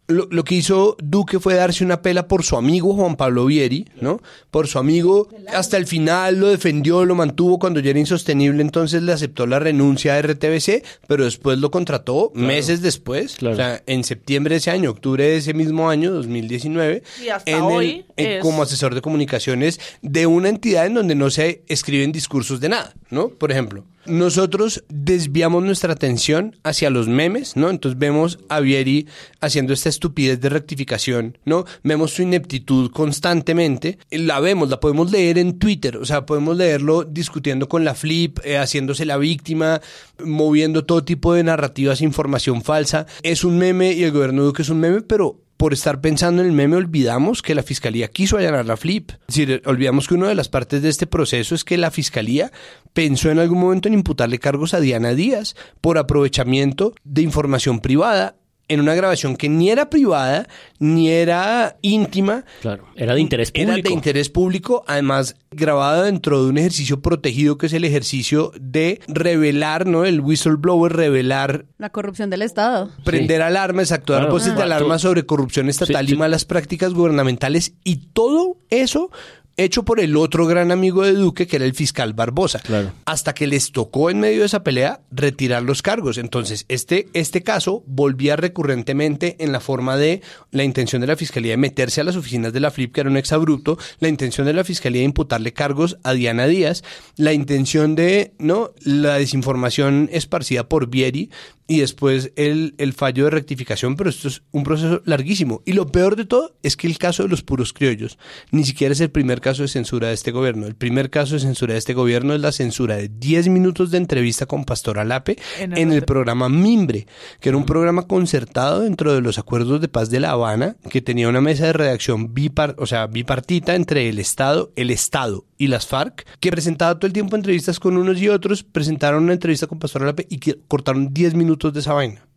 [0.08, 3.86] lo, lo que hizo Duque fue darse una pela por su amigo Juan Pablo Vieri,
[4.00, 4.22] ¿no?
[4.52, 9.04] Por su amigo, hasta el final lo defendió, lo mantuvo cuando ya era insostenible, entonces
[9.04, 13.54] le aceptó la renuncia a RTBC, pero después lo contrató meses después, Claro.
[13.56, 17.52] o sea, en septiembre de ese año, octubre de ese mismo año, 2019, Y hasta
[17.52, 21.30] en el- hoy en- es- como asesor de comunicaciones de una entidad en donde no
[21.30, 23.30] se escriben discursos de nada, ¿no?
[23.30, 27.70] Por ejemplo, nosotros desviamos nuestra atención hacia los memes, ¿no?
[27.70, 29.08] Entonces vemos a Vieri
[29.42, 31.66] haciendo esta estupidez de rectificación, ¿no?
[31.84, 37.04] Vemos su ineptitud constantemente, la vemos, la podemos leer en Twitter, o sea, podemos leerlo
[37.04, 39.82] discutiendo con la Flip, eh, haciéndose la víctima,
[40.24, 43.06] moviendo todo tipo de narrativas, información falsa.
[43.24, 46.48] Es un meme y el gobierno Duque es un meme, pero por estar pensando en
[46.48, 49.12] el meme olvidamos que la fiscalía quiso allanar la flip.
[49.28, 52.52] Es decir, olvidamos que una de las partes de este proceso es que la fiscalía
[52.94, 58.36] pensó en algún momento en imputarle cargos a Diana Díaz por aprovechamiento de información privada
[58.70, 60.48] en una grabación que ni era privada
[60.80, 62.44] ni era íntima.
[62.62, 63.88] Claro, era de interés Era público.
[63.90, 69.00] de interés público, además grabada dentro de un ejercicio protegido que es el ejercicio de
[69.08, 70.06] revelar, ¿no?
[70.06, 72.92] El whistleblower, revelar la corrupción del Estado.
[73.04, 74.34] prender alarmas, actuar Claro.
[74.34, 76.20] voces de alarma sobre corrupción estatal Sí, y sí.
[76.20, 79.10] malas prácticas gubernamentales y todo eso
[79.58, 82.60] hecho por el otro gran amigo de Duque que era el fiscal Barbosa.
[82.60, 82.94] Claro.
[83.06, 86.18] Hasta que les tocó en medio de esa pelea retirar los cargos.
[86.18, 91.54] Entonces, este, este caso volvía recurrentemente en la forma de la intención de la fiscalía
[91.54, 94.54] de meterse a las oficinas de la FLIP, que era un exabrupto, la intención de
[94.54, 96.84] la fiscalía de imputarle cargos a Diana Díaz,
[97.16, 98.72] la intención de, ¿no?
[98.84, 101.32] La desinformación esparcida por Vieri
[101.68, 105.62] y después el, el fallo de rectificación, pero esto es un proceso larguísimo.
[105.66, 108.18] Y lo peor de todo es que el caso de los puros criollos
[108.52, 110.66] ni siquiera es el primer caso de censura de este gobierno.
[110.66, 113.98] El primer caso de censura de este gobierno es la censura de 10 minutos de
[113.98, 117.08] entrevista con Pastor Alape En en el el, programa Mimbre,
[117.42, 121.02] que era un programa concertado dentro de los acuerdos de paz de La Habana, que
[121.02, 125.68] tenía una mesa de redacción bipar, o sea, bipartita entre el Estado, el Estado y
[125.68, 129.68] las FARC, que presentaba todo el tiempo entrevistas con unos y otros, presentaron una entrevista
[129.68, 132.28] con Pastor Alape y que cortaron 10 minutos de esa vaina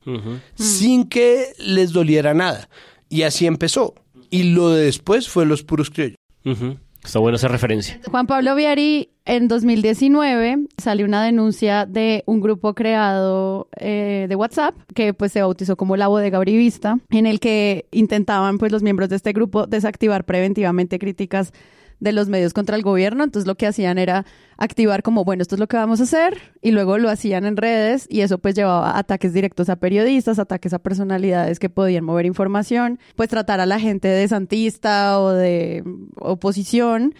[0.54, 2.68] sin que les doliera nada.
[3.08, 3.94] Y así empezó.
[4.30, 6.16] Y lo de después fue los puros criollos.
[7.02, 7.98] Está buena esa referencia.
[8.10, 14.74] Juan Pablo Viari, en 2019 salió una denuncia de un grupo creado eh, de WhatsApp
[14.94, 19.08] que pues se bautizó como la bodega brivista, en el que intentaban pues los miembros
[19.08, 21.52] de este grupo desactivar preventivamente críticas
[22.00, 23.24] de los medios contra el gobierno.
[23.24, 26.38] Entonces lo que hacían era activar como, bueno, esto es lo que vamos a hacer
[26.60, 30.72] y luego lo hacían en redes y eso pues llevaba ataques directos a periodistas, ataques
[30.72, 35.84] a personalidades que podían mover información, pues tratar a la gente de santista o de
[36.16, 37.14] oposición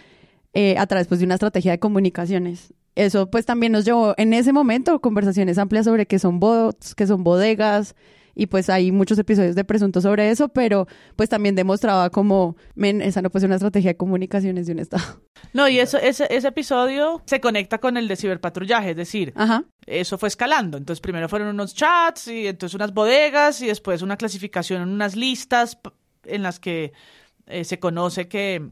[0.53, 2.73] eh, a través pues, de una estrategia de comunicaciones.
[2.95, 7.07] Eso pues también nos llevó en ese momento conversaciones amplias sobre qué son bots, qué
[7.07, 7.95] son bodegas
[8.35, 13.01] y pues hay muchos episodios de presunto sobre eso, pero pues también demostraba como, men,
[13.01, 15.21] esa no puede ser una estrategia de comunicaciones de un Estado.
[15.53, 19.63] No, y eso, ese, ese episodio se conecta con el de ciberpatrullaje, es decir, Ajá.
[19.87, 20.77] eso fue escalando.
[20.77, 25.15] Entonces primero fueron unos chats y entonces unas bodegas y después una clasificación en unas
[25.15, 25.79] listas
[26.25, 26.93] en las que
[27.47, 28.69] eh, se conoce que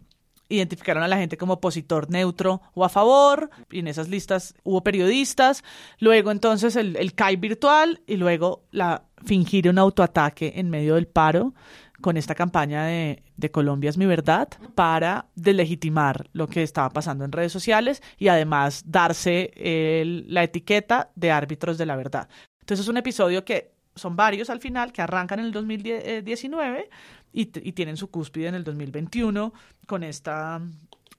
[0.49, 4.83] identificaron a la gente como opositor neutro o a favor, y en esas listas hubo
[4.83, 5.63] periodistas,
[5.99, 11.07] luego entonces el, el CAI virtual y luego la fingir un autoataque en medio del
[11.07, 11.53] paro
[12.01, 17.25] con esta campaña de, de Colombia es mi verdad para delegitimar lo que estaba pasando
[17.25, 22.29] en redes sociales y además darse el- la etiqueta de árbitros de la verdad.
[22.61, 26.89] Entonces es un episodio que son varios al final que arrancan en el 2019
[27.31, 29.53] y, tienen su cúspide en el 2021
[29.87, 30.61] con esta,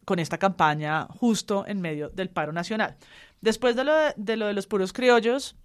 [0.05, 2.97] con esta campaña justo en medio del paro nacional.
[3.41, 5.57] Después de lo de, de lo de los puros criollos,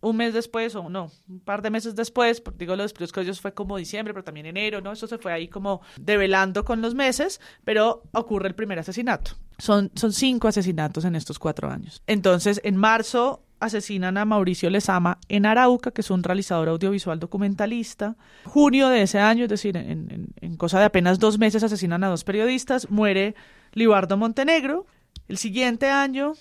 [0.00, 3.52] un mes después, o no, un par de meses después, digo los puros criollos fue
[3.52, 4.92] como diciembre, pero también enero, ¿no?
[4.92, 9.32] Eso se fue ahí como develando con los meses, pero ocurre el primer asesinato.
[9.58, 12.02] Son, son cinco asesinatos en estos cuatro años.
[12.06, 18.16] Entonces, en marzo asesinan a Mauricio Lezama en Arauca, que es un realizador audiovisual documentalista.
[18.44, 22.24] Junio de ese año, es decir, en, cosa de apenas dos meses, asesinan a dos
[22.24, 22.90] periodistas.
[22.90, 23.34] Muere
[23.72, 24.86] Libardo Montenegro.
[25.28, 26.32] El siguiente año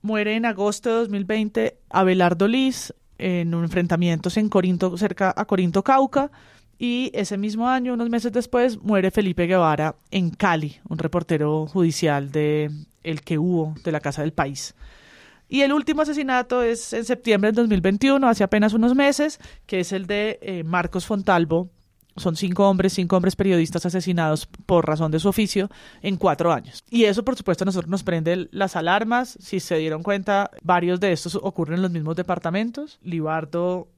[0.00, 6.30] muere en agosto de 2020 Abelardo Liz en enfrentamientos en Corinto, cerca a Corinto, Cauca.
[6.78, 12.32] Y ese mismo año, unos meses después, muere Felipe Guevara en Cali, un reportero judicial
[12.32, 12.70] de
[13.04, 14.74] el que hubo de la Casa del País.
[15.52, 19.92] Y el último asesinato es en septiembre del 2021, hace apenas unos meses, que es
[19.92, 21.68] el de eh, Marcos Fontalvo.
[22.16, 25.68] Son cinco hombres, cinco hombres periodistas asesinados por razón de su oficio
[26.00, 26.82] en cuatro años.
[26.88, 29.36] Y eso, por supuesto, a nosotros nos prende las alarmas.
[29.42, 32.98] Si se dieron cuenta, varios de estos ocurren en los mismos departamentos.
[33.02, 33.88] Libardo,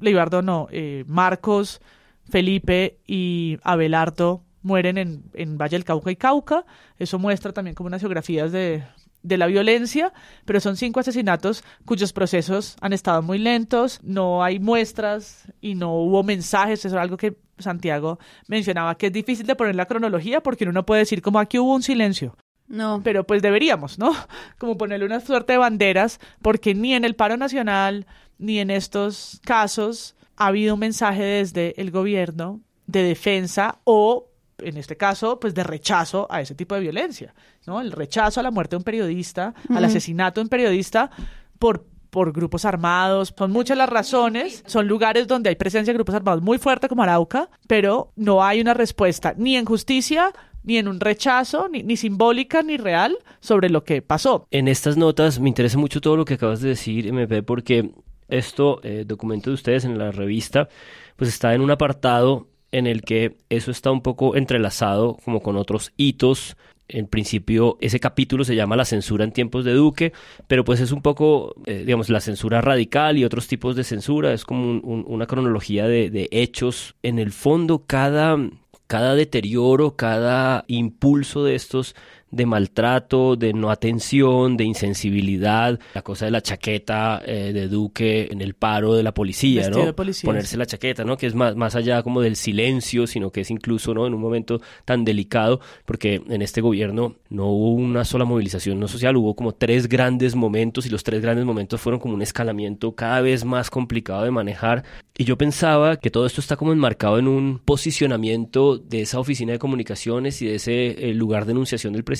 [0.00, 1.80] Libardo no, eh, Marcos,
[2.28, 6.66] Felipe y Abelardo mueren en, en Valle del Cauca y Cauca.
[6.98, 8.84] Eso muestra también como unas geografías de,
[9.28, 10.12] de la violencia,
[10.44, 15.94] pero son cinco asesinatos cuyos procesos han estado muy lentos, no hay muestras y no
[15.94, 20.40] hubo mensajes, eso es algo que Santiago mencionaba, que es difícil de poner la cronología
[20.40, 22.36] porque uno no puede decir como aquí hubo un silencio.
[22.68, 23.00] No.
[23.02, 24.12] Pero pues deberíamos, ¿no?
[24.58, 28.06] Como ponerle una suerte de banderas, porque ni en el paro nacional,
[28.36, 34.27] ni en estos casos ha habido un mensaje desde el gobierno de defensa o
[34.62, 37.34] en este caso, pues de rechazo a ese tipo de violencia,
[37.66, 37.80] ¿no?
[37.80, 39.76] El rechazo a la muerte de un periodista, uh -huh.
[39.76, 41.10] al asesinato de un periodista
[41.58, 46.14] por por grupos armados, son muchas las razones, son lugares donde hay presencia de grupos
[46.14, 50.32] armados muy fuerte como Arauca, pero no hay una respuesta ni en justicia
[50.64, 54.46] ni en un rechazo, ni, ni, simbólica ni real sobre lo que pasó.
[54.50, 57.90] En estas notas me interesa mucho todo lo que acabas de decir, MP, porque
[58.28, 60.68] esto, eh, documento de ustedes en la revista,
[61.16, 65.56] pues está en un apartado en el que eso está un poco entrelazado como con
[65.56, 66.56] otros hitos.
[66.90, 70.14] En principio, ese capítulo se llama La censura en tiempos de Duque,
[70.46, 74.32] pero pues es un poco, eh, digamos, la censura radical y otros tipos de censura.
[74.32, 76.94] Es como un, un, una cronología de, de, hechos.
[77.02, 78.38] En el fondo, cada,
[78.86, 81.94] cada deterioro, cada impulso de estos
[82.30, 88.28] de maltrato, de no atención, de insensibilidad, la cosa de la chaqueta eh, de Duque
[88.30, 89.96] en el paro de la policía, Vestido ¿no?
[89.96, 90.56] Policía, Ponerse sí.
[90.56, 91.16] la chaqueta, ¿no?
[91.16, 94.06] Que es más, más allá como del silencio, sino que es incluso, ¿no?
[94.06, 98.88] En un momento tan delicado, porque en este gobierno no hubo una sola movilización no
[98.88, 102.94] social, hubo como tres grandes momentos y los tres grandes momentos fueron como un escalamiento
[102.94, 104.84] cada vez más complicado de manejar.
[105.16, 109.52] Y yo pensaba que todo esto está como enmarcado en un posicionamiento de esa oficina
[109.52, 112.17] de comunicaciones y de ese eh, lugar de enunciación del presidente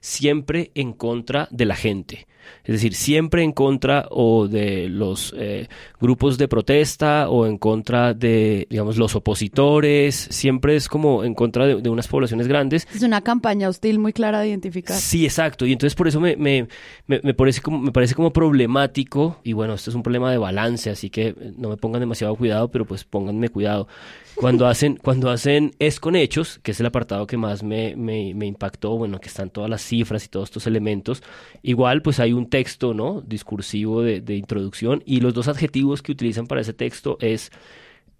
[0.00, 2.26] siempre en contra de la gente.
[2.64, 5.68] Es decir, siempre en contra o de los eh,
[6.00, 10.14] grupos de protesta o en contra de, digamos, los opositores.
[10.30, 12.86] Siempre es como en contra de, de, unas poblaciones grandes.
[12.94, 14.96] Es una campaña hostil muy clara de identificar.
[14.96, 15.66] Sí, exacto.
[15.66, 16.68] Y entonces por eso me, me,
[17.06, 19.38] me, me, parece como, me parece como problemático.
[19.42, 22.70] Y bueno, esto es un problema de balance, así que no me pongan demasiado cuidado,
[22.70, 23.88] pero pues pónganme cuidado.
[24.36, 28.46] Cuando hacen, cuando hacen es con hechos, que es el apartado que más me, me,
[28.46, 31.22] impactó, bueno, que están todas las cifras y todos estos elementos,
[31.62, 33.20] igual pues hay un texto, ¿no?
[33.20, 37.50] Discursivo de, de introducción y los dos adjetivos que utilizan para ese texto es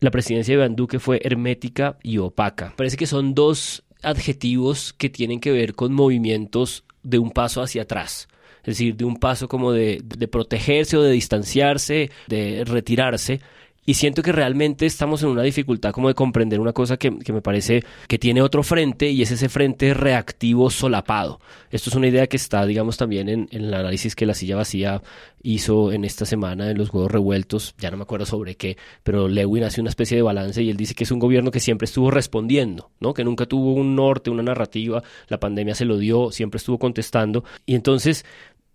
[0.01, 2.75] la presidencia de Iván fue hermética y opaca.
[2.77, 7.83] Parece que son dos adjetivos que tienen que ver con movimientos de un paso hacia
[7.83, 8.29] atrás.
[8.61, 13.41] Es decir, de un paso como de, de protegerse o de distanciarse, de retirarse,
[13.87, 17.33] y siento que realmente estamos en una dificultad como de comprender una cosa que, que,
[17.33, 21.41] me parece que tiene otro frente y es ese frente reactivo solapado.
[21.71, 25.03] Esto es una idea que está, digamos, también en, el análisis que la silla vacía
[25.43, 29.29] hizo en esta semana en los huevos revueltos, ya no me acuerdo sobre qué, pero
[29.29, 31.87] Lewin hace una especie de balance y él dice que es un gobierno que siempre
[31.87, 33.15] estuvo respondiendo, ¿no?
[33.15, 37.45] Que nunca tuvo un norte, una narrativa, la pandemia se lo dio, siempre estuvo contestando
[37.65, 38.27] y entonces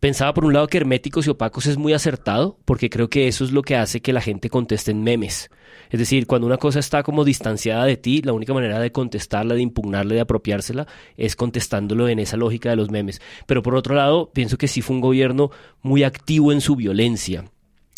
[0.05, 3.43] Pensaba por un lado que herméticos y opacos es muy acertado, porque creo que eso
[3.43, 5.49] es lo que hace que la gente conteste en memes.
[5.89, 9.55] Es decir, cuando una cosa está como distanciada de ti, la única manera de contestarla,
[9.55, 10.85] de impugnarla, de apropiársela,
[11.17, 13.19] es contestándolo en esa lógica de los memes.
[13.47, 15.49] Pero por otro lado, pienso que sí fue un gobierno
[15.81, 17.45] muy activo en su violencia.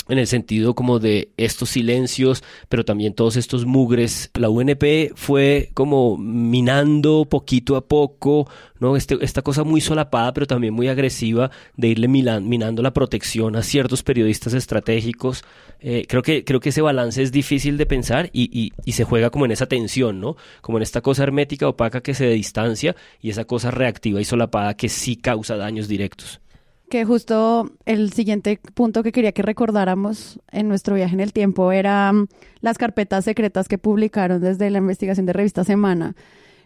[0.09, 4.31] En el sentido como de estos silencios, pero también todos estos mugres.
[4.35, 8.49] La UNP fue como minando poquito a poco,
[8.79, 8.95] ¿no?
[8.95, 13.63] Este, esta cosa muy solapada, pero también muy agresiva de irle minando la protección a
[13.63, 15.43] ciertos periodistas estratégicos.
[15.79, 19.03] Eh, creo, que, creo que ese balance es difícil de pensar y, y, y, se
[19.03, 20.35] juega como en esa tensión, ¿no?
[20.61, 24.75] Como en esta cosa hermética, opaca que se distancia y esa cosa reactiva y solapada
[24.75, 26.41] que sí causa daños directos
[26.89, 31.71] que justo el siguiente punto que quería que recordáramos en nuestro viaje en el tiempo
[31.71, 32.27] era mm,
[32.61, 36.15] las carpetas secretas que publicaron desde la investigación de Revista Semana.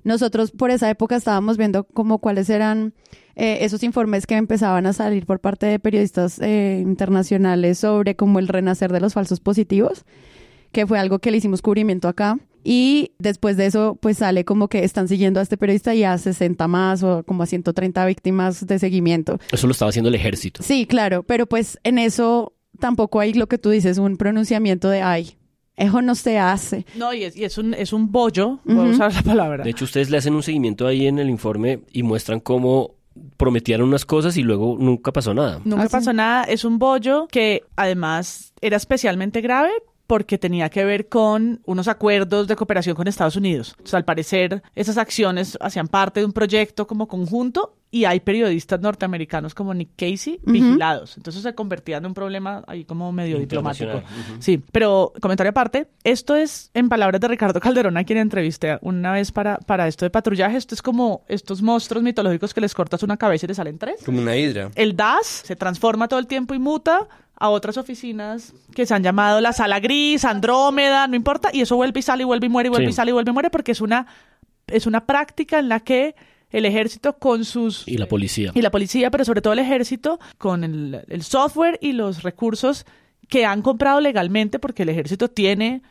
[0.03, 2.93] Nosotros por esa época estábamos viendo como cuáles eran
[3.36, 8.39] eh, esos informes que empezaban a salir por parte de periodistas eh, internacionales sobre como
[8.39, 10.05] el renacer de los falsos positivos,
[10.72, 12.38] que fue algo que le hicimos cubrimiento acá.
[12.63, 16.17] Y después de eso, pues sale como que están siguiendo a este periodista y a
[16.17, 19.39] 60 más o como a 130 víctimas de seguimiento.
[19.51, 20.61] Eso lo estaba haciendo el ejército.
[20.61, 25.01] Sí, claro, pero pues en eso tampoco hay lo que tú dices, un pronunciamiento de
[25.01, 25.38] ay.
[25.76, 26.86] Eso no se hace.
[26.95, 29.63] No, y es, y es un, es un bollo, voy a usar la palabra.
[29.63, 32.95] De hecho, ustedes le hacen un seguimiento ahí en el informe y muestran cómo
[33.38, 35.59] prometieron unas cosas y luego nunca pasó nada.
[35.63, 36.43] Nunca ¿Ah, pasó nada.
[36.43, 39.72] Es un bollo que además era especialmente grave
[40.12, 43.78] porque tenía que ver con unos acuerdos de cooperación con Estados Unidos.
[43.86, 48.79] Sea, al parecer, esas acciones hacían parte de un proyecto como conjunto y hay periodistas
[48.79, 51.17] norteamericanos como Nick Casey vigilados.
[51.17, 54.01] Entonces se convertía en un problema ahí como medio diplomático.
[54.39, 59.11] Sí, pero comentario aparte, esto es, en palabras de Ricardo Calderón, a quien entrevisté una
[59.11, 63.03] vez para, para esto de patrullaje, esto es como estos monstruos mitológicos que les cortas
[63.03, 64.01] una cabeza y te salen tres.
[64.05, 64.71] Como una hidra.
[64.75, 69.03] El DAS se transforma todo el tiempo y muta a otras oficinas que se han
[69.03, 72.49] llamado la sala gris, Andrómeda, no importa, y eso vuelve y sale y vuelve y
[72.49, 74.07] muere y vuelve y sale y vuelve y muere porque es una,
[74.67, 76.15] es una práctica en la que
[76.52, 77.88] el ejército con sus...
[77.88, 78.52] Y la policía.
[78.54, 82.86] Y la policía, pero sobre todo el ejército con el, el software y los recursos
[83.32, 85.82] que han comprado legalmente porque el ejército tiene,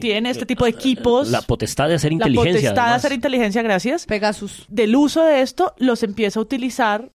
[0.00, 1.28] tiene este tipo de equipos.
[1.28, 2.52] La potestad de hacer inteligencia.
[2.52, 4.06] La potestad de hacer inteligencia, gracias.
[4.06, 4.64] Pegasus.
[4.68, 7.10] Del uso de esto los empieza a utilizar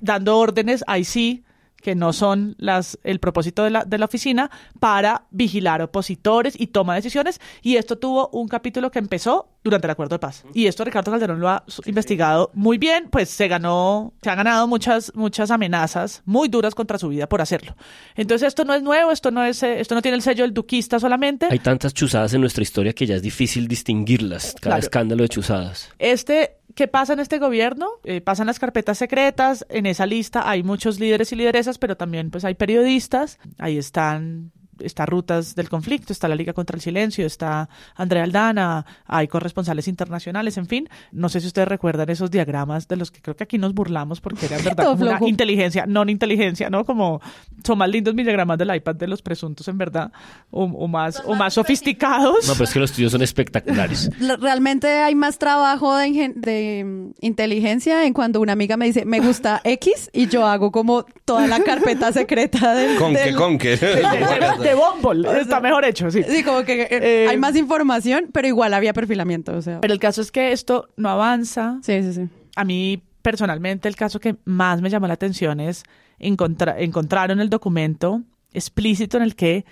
[0.00, 1.44] dando órdenes, ahí sí,
[1.80, 4.50] que no son las, el propósito de la, de la oficina,
[4.80, 7.40] para vigilar opositores y toma decisiones.
[7.62, 10.44] Y esto tuvo un capítulo que empezó durante el acuerdo de paz.
[10.54, 14.66] Y esto Ricardo Calderón lo ha investigado muy bien, pues se ganó, se han ganado
[14.66, 17.76] muchas, muchas amenazas muy duras contra su vida por hacerlo.
[18.14, 21.00] Entonces esto no es nuevo, esto no es, esto no tiene el sello del duquista
[21.00, 21.48] solamente.
[21.50, 25.90] Hay tantas chuzadas en nuestra historia que ya es difícil distinguirlas, cada escándalo de chuzadas.
[25.98, 27.88] Este ¿Qué pasa en este gobierno?
[28.04, 32.30] Eh, pasan las carpetas secretas, en esa lista hay muchos líderes y lideresas, pero también
[32.30, 37.26] pues hay periodistas, ahí están está Rutas del Conflicto, está la Liga contra el Silencio,
[37.26, 40.88] está Andrea Aldana, hay corresponsales internacionales, en fin.
[41.12, 44.20] No sé si ustedes recuerdan esos diagramas de los que creo que aquí nos burlamos
[44.20, 46.84] porque eran verdad como una inteligencia, no inteligencia, ¿no?
[46.84, 47.20] Como
[47.64, 50.12] son más lindos mis diagramas del iPad de los presuntos, en verdad,
[50.50, 52.46] o, más, o más sofisticados.
[52.46, 54.10] No, pero es que los tuyos son espectaculares.
[54.40, 59.60] Realmente hay más trabajo de, de inteligencia en cuando una amiga me dice, me gusta
[59.64, 62.96] X, y yo hago como toda la carpeta secreta del...
[62.96, 63.76] Con que, con que
[64.68, 65.40] de Bumble.
[65.40, 66.22] Está mejor hecho, sí.
[66.28, 69.80] Sí, como que eh, hay más información, pero igual había perfilamiento, o sea.
[69.80, 71.78] Pero el caso es que esto no avanza.
[71.82, 72.28] Sí, sí, sí.
[72.56, 75.84] A mí, personalmente, el caso que más me llamó la atención es
[76.18, 79.66] encontrar encontraron el documento explícito en el que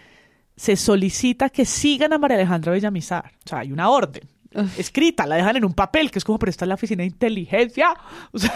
[0.56, 3.32] se solicita que sigan a María Alejandra Villamizar.
[3.44, 4.28] O sea, hay una orden
[4.78, 7.08] escrita, la dejan en un papel, que es como, pero está en la oficina de
[7.08, 7.94] inteligencia.
[8.32, 8.52] O sea,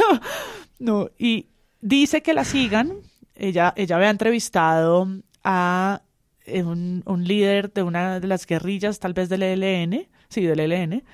[0.78, 1.11] no.
[1.18, 1.47] Y
[1.80, 2.99] dice que la sigan.
[3.34, 5.07] Ella, ella había entrevistado
[5.45, 6.03] a
[6.64, 11.05] un, un, líder de una de las guerrillas, tal vez del ELN, sí, del ELN,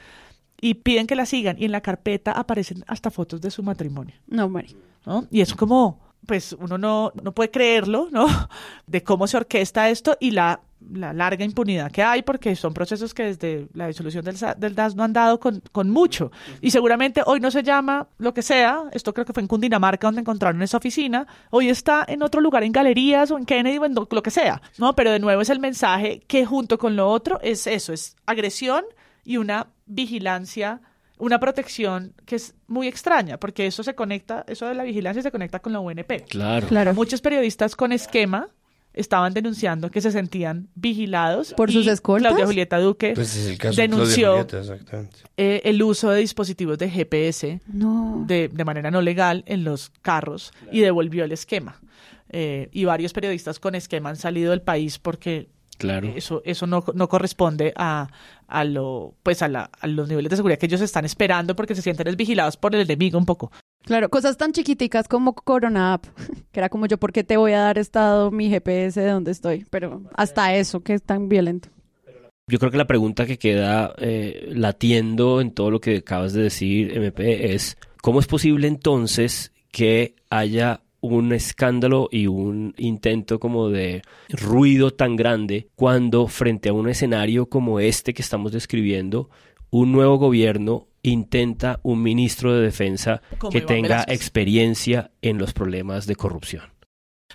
[0.60, 4.14] y piden que la sigan y en la carpeta aparecen hasta fotos de su matrimonio.
[4.26, 4.76] No, Mari.
[5.04, 5.26] ¿no?
[5.30, 8.26] Y es como, pues uno no, no puede creerlo, ¿no?
[8.86, 10.60] De cómo se orquesta esto y la
[10.92, 14.94] la larga impunidad que hay, porque son procesos que desde la disolución del, del DAS
[14.94, 16.30] no han dado con, con, mucho.
[16.60, 20.06] Y seguramente hoy no se llama lo que sea, esto creo que fue en Cundinamarca
[20.06, 23.84] donde encontraron esa oficina, hoy está en otro lugar, en galerías o en Kennedy o
[23.84, 24.94] en lo, que sea, ¿no?
[24.94, 28.84] Pero de nuevo es el mensaje que junto con lo otro es eso, es agresión
[29.24, 30.80] y una vigilancia
[31.16, 35.30] una protección que es muy extraña, porque eso se conecta, eso de la vigilancia se
[35.30, 36.26] conecta con la UNP.
[36.28, 36.66] Claro.
[36.66, 36.92] claro.
[36.92, 38.48] Muchos periodistas con esquema
[38.94, 42.30] estaban denunciando que se sentían vigilados por sus escoltas.
[42.30, 44.46] Claudia Julieta Duque pues denunció
[45.36, 50.52] eh, el uso de dispositivos de GPS de, de, manera no legal en los carros
[50.70, 51.80] y devolvió el esquema.
[52.30, 55.48] Eh, y varios periodistas con esquema han salido del país porque
[55.78, 56.12] Claro.
[56.14, 58.08] Eso, eso no, no corresponde a,
[58.46, 61.74] a lo, pues a, la, a los niveles de seguridad que ellos están esperando porque
[61.74, 63.50] se sienten vigilados por el enemigo un poco.
[63.82, 66.06] Claro, cosas tan chiquiticas como Corona App,
[66.52, 69.30] que era como yo, ¿por qué te voy a dar estado mi GPS de dónde
[69.30, 69.66] estoy?
[69.70, 71.68] Pero hasta eso que es tan violento.
[72.46, 76.42] Yo creo que la pregunta que queda eh, latiendo en todo lo que acabas de
[76.42, 83.68] decir, MP, es ¿cómo es posible entonces que haya un escándalo y un intento como
[83.68, 89.30] de ruido tan grande cuando frente a un escenario como este que estamos describiendo,
[89.70, 94.14] un nuevo gobierno intenta un ministro de defensa Como que Iván tenga Velázquez.
[94.16, 96.64] experiencia en los problemas de corrupción.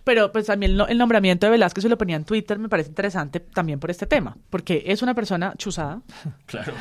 [0.04, 3.40] Pero pues también el nombramiento de Velázquez se lo ponía en Twitter, me parece interesante
[3.42, 6.02] también por este tema, porque es una persona chuzada
[6.48, 6.74] Claro.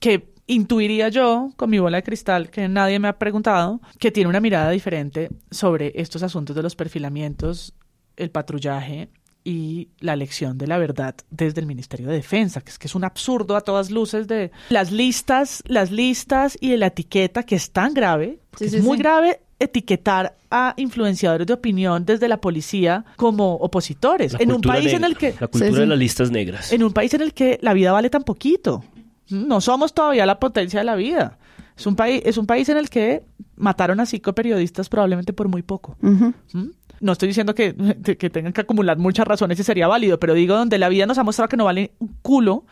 [0.00, 4.28] que intuiría yo, con mi bola de cristal, que nadie me ha preguntado, que tiene
[4.28, 7.74] una mirada diferente sobre estos asuntos de los perfilamientos,
[8.16, 9.08] el patrullaje
[9.42, 12.94] y la elección de la verdad desde el Ministerio de Defensa, que es que es
[12.94, 17.56] un absurdo a todas luces de las listas, las listas y de la etiqueta que
[17.56, 19.02] es tan grave, Sí, es muy sí.
[19.02, 24.74] grave etiquetar a influenciadores de opinión desde la policía como opositores La en un cultura
[24.74, 25.80] país en el que La cultura Sí, sí.
[25.80, 26.72] de las listas negras.
[26.72, 28.84] en un país en el que la vida vale tan poquito.
[29.28, 31.38] No somos todavía la potencia de la vida.
[31.76, 33.24] Es un país, es un país en el que
[33.56, 35.96] mataron a cinco periodistas probablemente por muy poco.
[36.00, 36.66] ¿Mm?
[37.00, 37.74] No estoy diciendo que,
[38.18, 41.18] que tengan que acumular muchas razones y sería válido, pero digo donde la vida nos
[41.18, 42.64] ha mostrado que no vale un culo.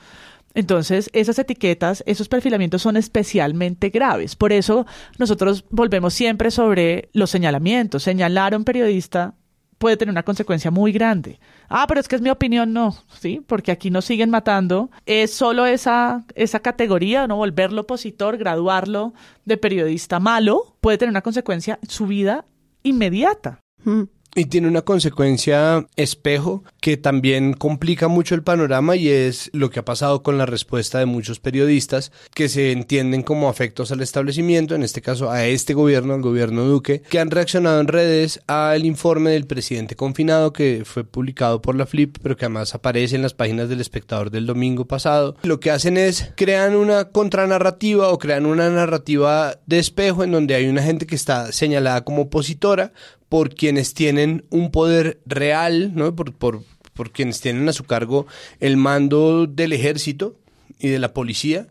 [0.55, 4.37] Entonces, esas etiquetas, esos perfilamientos son especialmente graves.
[4.37, 4.87] Por eso
[5.19, 8.03] nosotros volvemos siempre sobre los señalamientos.
[8.03, 9.35] Señalar a un periodista
[9.83, 11.41] puede tener una consecuencia muy grande.
[11.69, 13.43] Ah, pero es que es mi opinión, no, ¿sí?
[13.45, 14.93] Porque aquí nos siguen matando.
[15.07, 17.35] Es solo esa, esa categoría, ¿no?
[17.39, 19.13] Volverlo opositor, graduarlo
[19.45, 22.45] de periodista malo, puede tener una consecuencia en su vida
[22.85, 23.59] inmediata.
[23.83, 24.03] Mm.
[24.35, 29.81] Y tiene una consecuencia espejo que también complica mucho el panorama y es lo que
[29.81, 34.75] ha pasado con la respuesta de muchos periodistas que se entienden como afectos al establecimiento,
[34.75, 38.87] en este caso a este gobierno, al gobierno Duque, que han reaccionado en redes al
[38.87, 43.23] informe del presidente confinado que fue publicado por la Flip, pero que además aparece en
[43.23, 45.37] las páginas del espectador del domingo pasado.
[45.43, 50.55] Lo que hacen es crean una contranarrativa o crean una narrativa de espejo en donde
[50.55, 52.95] hay una gente que está señalada como opositora
[53.33, 56.15] por quienes tienen un poder real, ¿no?
[56.15, 58.27] Por, por, por quienes tienen a su cargo
[58.61, 60.37] el mando del ejército
[60.79, 61.69] y de la policía,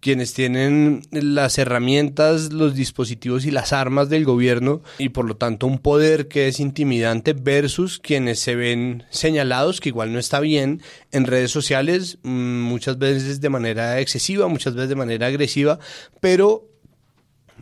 [0.00, 5.68] quienes tienen las herramientas, los dispositivos y las armas del gobierno y por lo tanto
[5.68, 10.82] un poder que es intimidante versus quienes se ven señalados, que igual no está bien,
[11.12, 15.78] en redes sociales, mm, muchas veces de manera excesiva, muchas veces de manera agresiva,
[16.20, 16.73] pero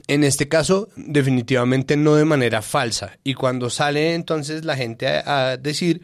[0.08, 3.18] en este caso, definitivamente no de manera falsa.
[3.24, 6.02] Y cuando sale entonces la gente a, a decir,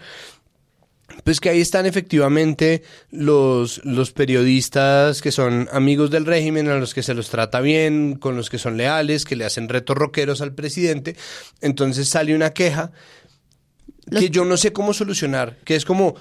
[1.24, 6.94] pues que ahí están efectivamente los, los periodistas que son amigos del régimen, a los
[6.94, 10.40] que se los trata bien, con los que son leales, que le hacen retos rockeros
[10.40, 11.16] al presidente.
[11.60, 12.92] Entonces sale una queja
[14.10, 16.14] que yo no sé cómo solucionar, que es como,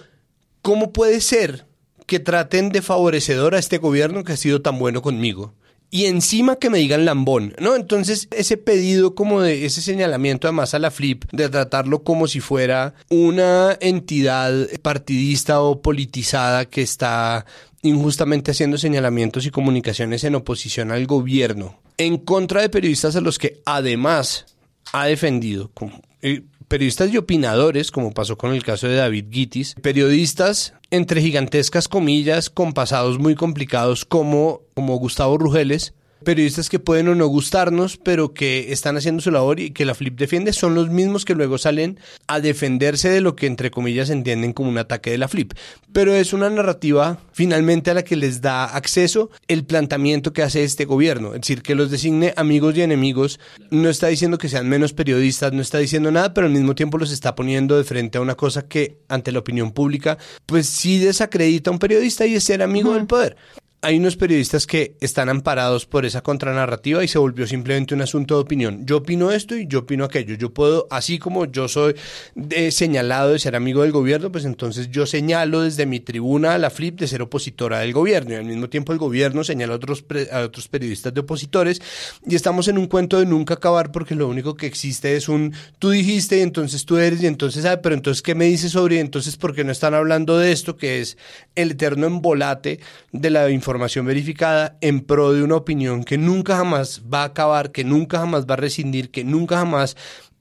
[0.61, 1.65] ¿cómo puede ser
[2.05, 5.53] que traten de favorecedor a este gobierno que ha sido tan bueno conmigo?
[5.89, 7.75] Y encima que me digan lambón, ¿no?
[7.75, 12.41] Entonces ese pedido como de ese señalamiento además a la flip, de tratarlo como si
[12.41, 17.45] fuera una entidad partidista o politizada que está
[17.83, 23.39] injustamente haciendo señalamientos y comunicaciones en oposición al gobierno, en contra de periodistas a los
[23.39, 24.45] que además
[24.91, 25.71] ha defendido,
[26.21, 31.87] eh, periodistas y opinadores, como pasó con el caso de David Gitis, periodistas entre gigantescas
[31.87, 37.97] comillas, con pasados muy complicados como, como Gustavo Rugeles, periodistas que pueden o no gustarnos,
[37.97, 41.35] pero que están haciendo su labor y que la Flip defiende, son los mismos que
[41.35, 45.27] luego salen a defenderse de lo que entre comillas entienden como un ataque de la
[45.27, 45.53] Flip.
[45.93, 50.63] Pero es una narrativa finalmente a la que les da acceso el planteamiento que hace
[50.63, 53.39] este gobierno, es decir, que los designe amigos y enemigos,
[53.69, 56.97] no está diciendo que sean menos periodistas, no está diciendo nada, pero al mismo tiempo
[56.97, 60.99] los está poniendo de frente a una cosa que ante la opinión pública, pues sí
[60.99, 63.37] desacredita a un periodista y es ser amigo del poder
[63.81, 68.33] hay unos periodistas que están amparados por esa contranarrativa y se volvió simplemente un asunto
[68.35, 68.85] de opinión.
[68.87, 70.33] Yo opino esto y yo opino aquello.
[70.33, 71.95] Yo puedo, así como yo soy
[72.33, 76.57] de- señalado de ser amigo del gobierno, pues entonces yo señalo desde mi tribuna a
[76.57, 79.75] la flip de ser opositora del gobierno y al mismo tiempo el gobierno señala a
[79.77, 81.79] otros, pre- a otros periodistas de opositores
[82.25, 85.53] y estamos en un cuento de nunca acabar porque lo único que existe es un
[85.77, 88.95] tú dijiste y entonces tú eres y entonces, ah, pero entonces ¿qué me dices sobre
[88.95, 91.15] y entonces por qué no están hablando de esto que es
[91.55, 92.79] el eterno embolate
[93.11, 93.66] de la información
[94.05, 98.45] verificada en pro de una opinión que nunca jamás va a acabar, que nunca jamás
[98.45, 99.95] va a rescindir, que nunca jamás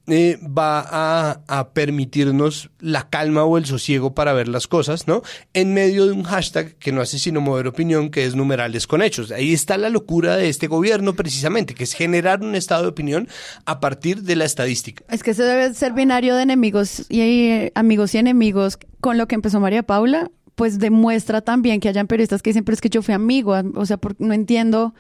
[0.09, 5.23] eh, va a, a permitirnos la calma o el sosiego para ver las cosas, ¿no?
[5.53, 9.03] En medio de un hashtag que no hace sino mover opinión, que es numerales con
[9.03, 9.33] hechos.
[9.33, 13.29] Ahí está la locura de este gobierno precisamente, que es generar un estado de opinión
[13.65, 15.05] a partir de la estadística.
[15.09, 19.27] Es que se debe ser binario de enemigos y eh, amigos y enemigos con lo
[19.27, 22.89] que empezó María Paula, pues demuestra también que hayan periodistas que dicen, pero es que
[22.91, 24.95] yo fui amigo, o sea, por- no entiendo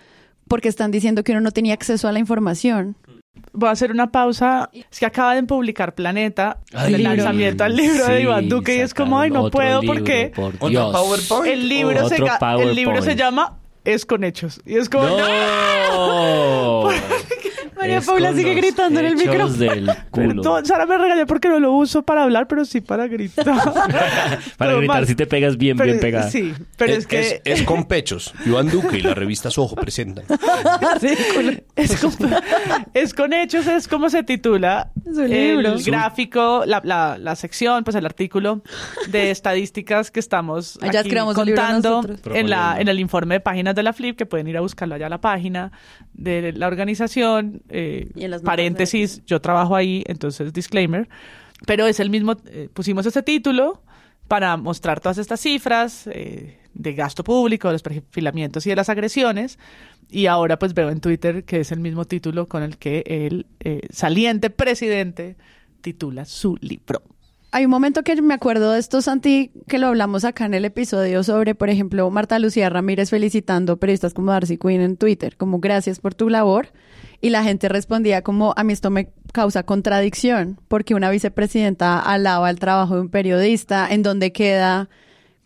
[0.46, 2.94] por qué están diciendo que uno no tenía acceso a la información.
[3.52, 4.70] Voy a hacer una pausa.
[4.90, 8.80] Es que acaba de publicar Planeta Ay, el lanzamiento al libro de Iván Duque y
[8.80, 10.92] es como, ay, no puedo libro, porque por ¿Otro Dios.
[10.92, 11.52] PowerPoint?
[11.52, 12.16] el libro, se,
[12.60, 14.60] el libro se llama Es con hechos.
[14.66, 16.88] Y es como, ¡No!
[17.76, 19.52] María Es Paula sigue gritando en el micrófono.
[19.52, 20.42] del culo.
[20.42, 23.44] Perdón, Sara me regañó porque no lo uso para hablar, pero sí para gritar.
[23.64, 26.30] Para Pero gritar si te pegas bien, Pero- bien pegada.
[26.30, 28.32] Sí, pero es, que es con pechos.
[28.44, 30.24] Iván Duque y la revista Sojo presentan.
[31.76, 32.34] es, con,
[32.94, 35.72] es con hechos, es como se titula Es un libro.
[35.74, 38.62] el gráfico, la, la, la sección, pues el artículo
[39.08, 42.02] de estadísticas que estamos aquí contando
[42.32, 44.94] en, la, en el informe de páginas de la Flip, que pueden ir a buscarlo
[44.94, 45.72] allá a la página
[46.14, 47.62] de la organización.
[47.68, 48.10] Eh,
[48.44, 51.08] paréntesis, yo trabajo ahí, entonces disclaimer.
[51.66, 53.82] Pero es el mismo, eh, pusimos ese título
[54.28, 58.88] para mostrar todas estas cifras eh, de gasto público, de los perfilamientos y de las
[58.88, 59.58] agresiones.
[60.10, 63.46] Y ahora pues veo en Twitter que es el mismo título con el que el
[63.60, 65.36] eh, saliente presidente
[65.80, 67.02] titula su libro.
[67.52, 70.64] Hay un momento que me acuerdo de esto, Santi, que lo hablamos acá en el
[70.64, 75.58] episodio sobre, por ejemplo, Marta Lucía Ramírez felicitando periodistas como Darcy Quinn en Twitter, como
[75.60, 76.68] gracias por tu labor.
[77.20, 82.50] Y la gente respondía como, a mí esto me causa contradicción, porque una vicepresidenta alaba
[82.50, 84.88] el trabajo de un periodista, en donde queda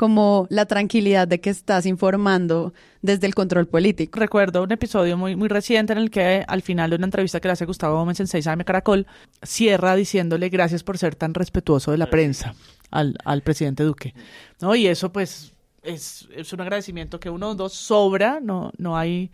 [0.00, 4.18] como la tranquilidad de que estás informando desde el control político.
[4.18, 7.48] Recuerdo un episodio muy, muy reciente en el que al final de una entrevista que
[7.48, 9.06] le hace Gustavo Gómez en 6am Caracol,
[9.42, 12.54] cierra diciéndole gracias por ser tan respetuoso de la prensa
[12.90, 14.14] al, al presidente Duque.
[14.62, 14.74] ¿No?
[14.74, 15.52] Y eso pues
[15.82, 19.30] es, es un agradecimiento que uno o dos sobra, no, no hay,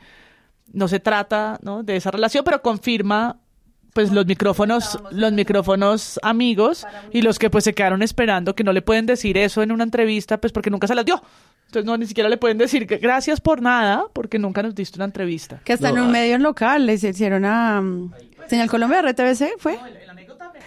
[0.73, 1.83] no se trata ¿no?
[1.83, 3.39] de esa relación, pero confirma
[3.93, 8.75] pues los micrófonos, los micrófonos amigos y los que pues se quedaron esperando que no
[8.75, 11.23] le pueden decir eso en una entrevista, pues porque nunca se las dio.
[11.67, 14.99] Entonces no, ni siquiera le pueden decir que gracias por nada, porque nunca nos diste
[14.99, 15.61] una entrevista.
[15.65, 16.13] Que hasta No, en un ah.
[16.13, 18.13] medio local les hicieron a mm,
[18.49, 19.79] Señal Colombia, RTBC, ¿fue?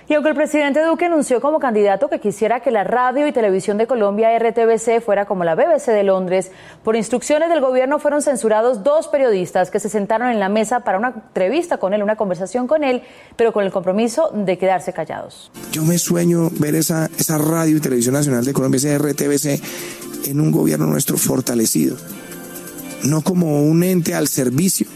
[0.10, 3.78] Y aunque el presidente Duque anunció como candidato que quisiera que la radio y televisión
[3.78, 6.50] de Colombia RTBC fuera como la BBC de Londres,
[6.84, 10.98] por instrucciones del gobierno fueron censurados dos periodistas que se sentaron en la mesa para
[10.98, 13.04] una entrevista con él, una conversación con él,
[13.36, 15.52] pero con el compromiso de quedarse callados.
[15.72, 17.08] Yo me sueño ver esa,
[17.38, 21.98] radio y televisión nacional de Colombia, ese RTBC, en un gobierno nuestro fortalecido,
[23.04, 24.88] no como un ente al servicio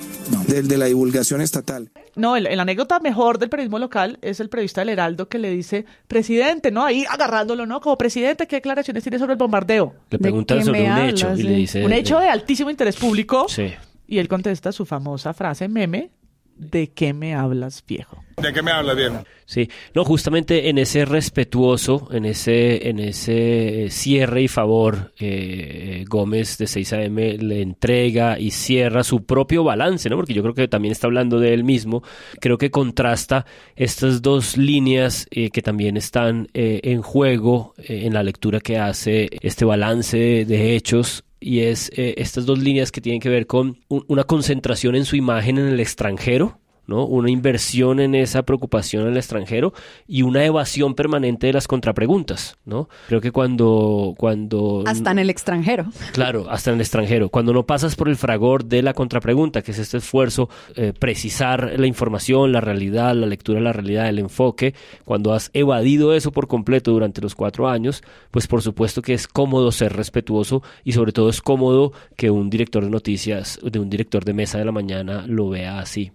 [0.48, 1.92] de, de la divulgación estatal.
[2.16, 5.50] No, el, el anécdota mejor del periodismo local es el periodista del Heraldo que le
[5.50, 6.84] dice, presidente, ¿no?
[6.86, 7.82] Ahí agarrándolo, ¿no?
[7.82, 9.94] Como presidente, ¿qué declaraciones tiene sobre el bombardeo?
[10.10, 11.86] Le preguntan sobre me un hablas, hecho y le dice...
[11.86, 13.48] Un hecho de altísimo interés público.
[13.50, 13.74] Sí.
[14.08, 16.12] Y él contesta su famosa frase meme,
[16.56, 18.24] ¿de qué me hablas, viejo?
[18.42, 19.24] ¿De qué me hablas, viejo?
[19.46, 26.58] Sí, no, justamente en ese respetuoso, en ese, en ese cierre y favor, eh, Gómez
[26.58, 30.16] de 6 AM le entrega y cierra su propio balance, ¿no?
[30.16, 32.04] Porque yo creo que también está hablando de él mismo.
[32.40, 33.46] Creo que contrasta
[33.76, 38.78] estas dos líneas eh, que también están eh, en juego eh, en la lectura que
[38.78, 43.30] hace este balance de, de hechos y es eh, estas dos líneas que tienen que
[43.30, 47.06] ver con un- una concentración en su imagen en el extranjero, ¿no?
[47.06, 49.74] Una inversión en esa preocupación en el extranjero
[50.08, 52.90] y una evasión permanente de las contrapreguntas, ¿no?
[53.08, 55.86] Creo que cuando cuando Hasta en el extranjero.
[56.14, 57.30] Claro, hasta en el extranjero.
[57.30, 61.80] Cuando no pasas por el fragor de la contrapregunta, que es este esfuerzo, eh, precisar
[61.80, 64.74] la información, la realidad, la lectura de la realidad, el enfoque,
[65.06, 69.28] cuando has evadido eso por completo durante los cuatro años, pues por supuesto que es
[69.28, 73.90] cómodo ser respetuoso y sobre todo es cómodo que un director de noticias, de un
[73.90, 76.12] director de mesa de la mañana lo vea así.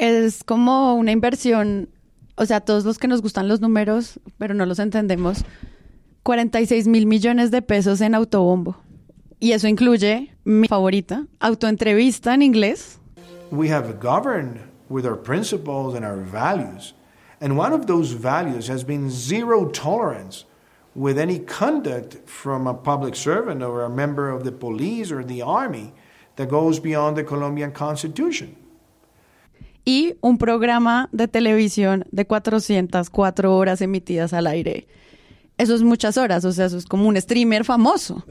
[0.00, 1.90] Es como una inversión,
[2.36, 5.44] o sea, todos los que nos gustan los números, pero no los entendemos,
[6.22, 8.76] 46 mil millones de pesos en autobombo.
[9.40, 12.98] Y eso incluye mi favorita, autoentrevista en inglés.
[13.50, 16.94] We have governed with our principles and our values.
[17.42, 20.46] And one of those values has been zero tolerance
[20.94, 25.42] with any conduct from a public servant or a member of the police or the
[25.42, 25.92] army
[26.36, 28.56] that goes beyond the Colombian Constitution.
[29.84, 34.86] Y un programa de televisión de 404 horas emitidas al aire.
[35.60, 38.24] Eso es muchas horas, o sea, eso es como un streamer famoso.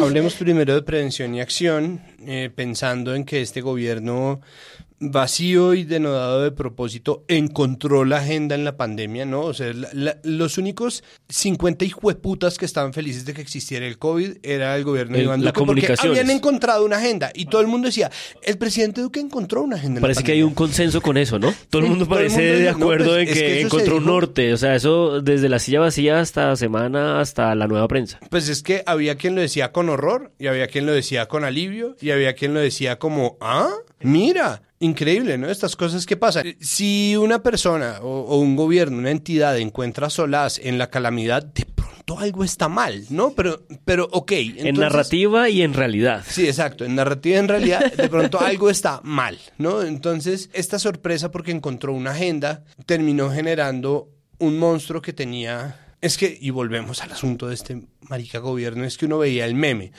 [0.00, 4.40] Hablemos primero de prevención y acción, eh, pensando en que este gobierno
[4.98, 9.42] vacío y denodado de propósito, encontró la agenda en la pandemia, ¿no?
[9.42, 13.98] O sea, la- la- los únicos 50 hijueputas que estaban felices de que existiera el
[13.98, 17.60] COVID era el gobierno de Iván la Duque, porque habían encontrado una agenda y todo
[17.60, 18.10] el mundo decía,
[18.42, 21.52] el presidente Duque encontró una agenda Parece que hay un consenso con eso, ¿no?
[21.68, 24.06] Todo el mundo el parece mundo de no, acuerdo pues, en que, que encontró un
[24.06, 24.52] norte.
[24.52, 28.18] O sea, eso desde la silla vacía hasta semana, hasta la nueva prensa.
[28.30, 31.44] Pues es que había quien lo decía con horror y había quien lo decía con
[31.44, 33.70] alivio y había quien lo decía como, ah,
[34.00, 35.48] mira, increíble, ¿no?
[35.48, 36.56] Estas cosas que pasan.
[36.60, 41.64] Si una persona o, o un gobierno, una entidad encuentra solaz en la calamidad, de
[41.64, 43.30] pronto algo está mal, ¿no?
[43.30, 44.32] Pero, pero ok.
[44.32, 46.24] en narrativa y en realidad.
[46.28, 46.84] Sí, exacto.
[46.84, 49.82] En narrativa, en realidad, de pronto algo está mal, ¿no?
[49.82, 55.80] Entonces, esta sorpresa porque encontró una agenda terminó generando un monstruo que tenía.
[56.06, 59.56] Es que, y volvemos al asunto de este marica gobierno, es que uno veía el
[59.56, 59.90] meme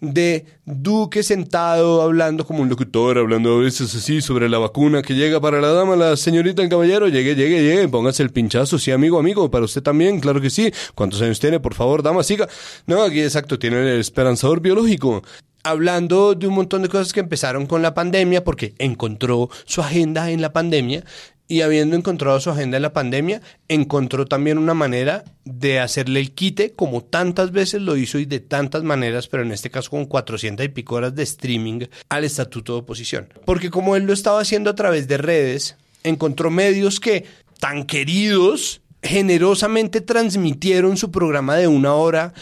[0.00, 5.14] de Duque sentado hablando como un locutor, hablando a veces así sobre la vacuna que
[5.14, 8.90] llega para la dama, la señorita, el caballero, llegue, llegue, llegue, póngase el pinchazo, sí,
[8.90, 10.72] amigo, amigo, para usted también, claro que sí.
[10.96, 11.60] ¿Cuántos años tiene?
[11.60, 12.48] Por favor, dama, siga.
[12.88, 15.22] No, aquí exacto, tiene el esperanzador biológico
[15.62, 20.30] hablando de un montón de cosas que empezaron con la pandemia, porque encontró su agenda
[20.30, 21.04] en la pandemia,
[21.48, 26.32] y habiendo encontrado su agenda en la pandemia, encontró también una manera de hacerle el
[26.32, 30.06] quite, como tantas veces lo hizo y de tantas maneras, pero en este caso con
[30.06, 33.28] 400 y pico horas de streaming al estatuto de oposición.
[33.44, 37.26] Porque como él lo estaba haciendo a través de redes, encontró medios que,
[37.60, 42.32] tan queridos, generosamente transmitieron su programa de una hora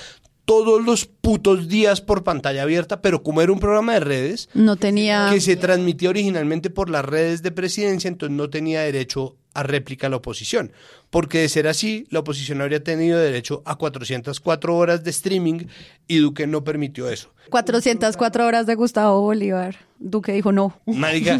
[0.51, 4.75] todos los putos días por pantalla abierta, pero como era un programa de redes, No
[4.75, 5.29] tenía...
[5.33, 10.09] que se transmitía originalmente por las redes de presidencia, entonces no tenía derecho a réplica
[10.09, 10.73] a la oposición.
[11.09, 15.67] Porque de ser así, la oposición habría tenido derecho a 404 horas de streaming
[16.09, 17.33] y Duque no permitió eso.
[17.51, 19.77] 404 horas de Gustavo Bolívar.
[20.03, 20.81] Duque dijo no.
[20.87, 21.39] Marica,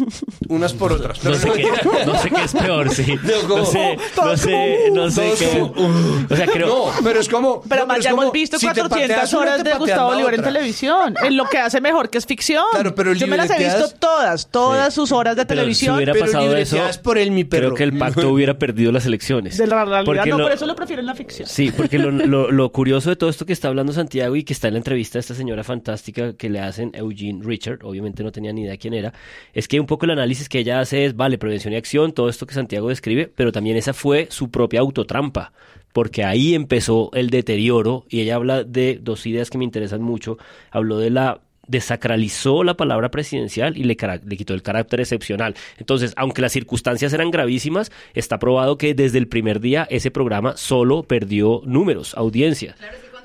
[0.48, 1.24] unas por otras.
[1.24, 1.66] No sé, qué,
[2.06, 3.14] no sé qué es peor, sí.
[3.46, 5.58] No sé, no sé, no sé qué.
[5.58, 5.72] como,
[6.30, 6.66] O sea, creo.
[6.66, 7.62] No, pero es como.
[7.62, 10.10] Pero no, más ya como, hemos visto si te 400 pateas una, horas de Gustavo
[10.10, 11.14] Bolívar en televisión.
[11.24, 12.64] En lo que hace mejor, que es ficción.
[12.72, 15.94] Claro, pero Yo me las he visto todas, todas sus horas de Pero televisión.
[15.94, 17.68] si hubiera pero pasado eso, por él, mi perro.
[17.68, 19.56] creo que el pacto hubiera perdido las elecciones.
[19.56, 21.48] De la realidad, Porque no, lo- por eso lo prefiero en la ficción.
[21.48, 24.52] Sí, porque lo, lo- lo curioso de todo esto que está hablando Santiago y que
[24.52, 28.32] está en la entrevista de esta señora fantástica que le hacen Eugene Richard, obviamente no
[28.32, 29.12] tenía ni idea quién era,
[29.52, 32.28] es que un poco el análisis que ella hace es, vale, prevención y acción, todo
[32.28, 35.52] esto que Santiago describe, pero también esa fue su propia autotrampa,
[35.92, 40.38] porque ahí empezó el deterioro y ella habla de dos ideas que me interesan mucho,
[40.70, 45.54] habló de la desacralizó la palabra presidencial y le, le quitó el carácter excepcional.
[45.78, 50.56] Entonces, aunque las circunstancias eran gravísimas, está probado que desde el primer día ese programa
[50.56, 52.74] solo perdió números, audiencia.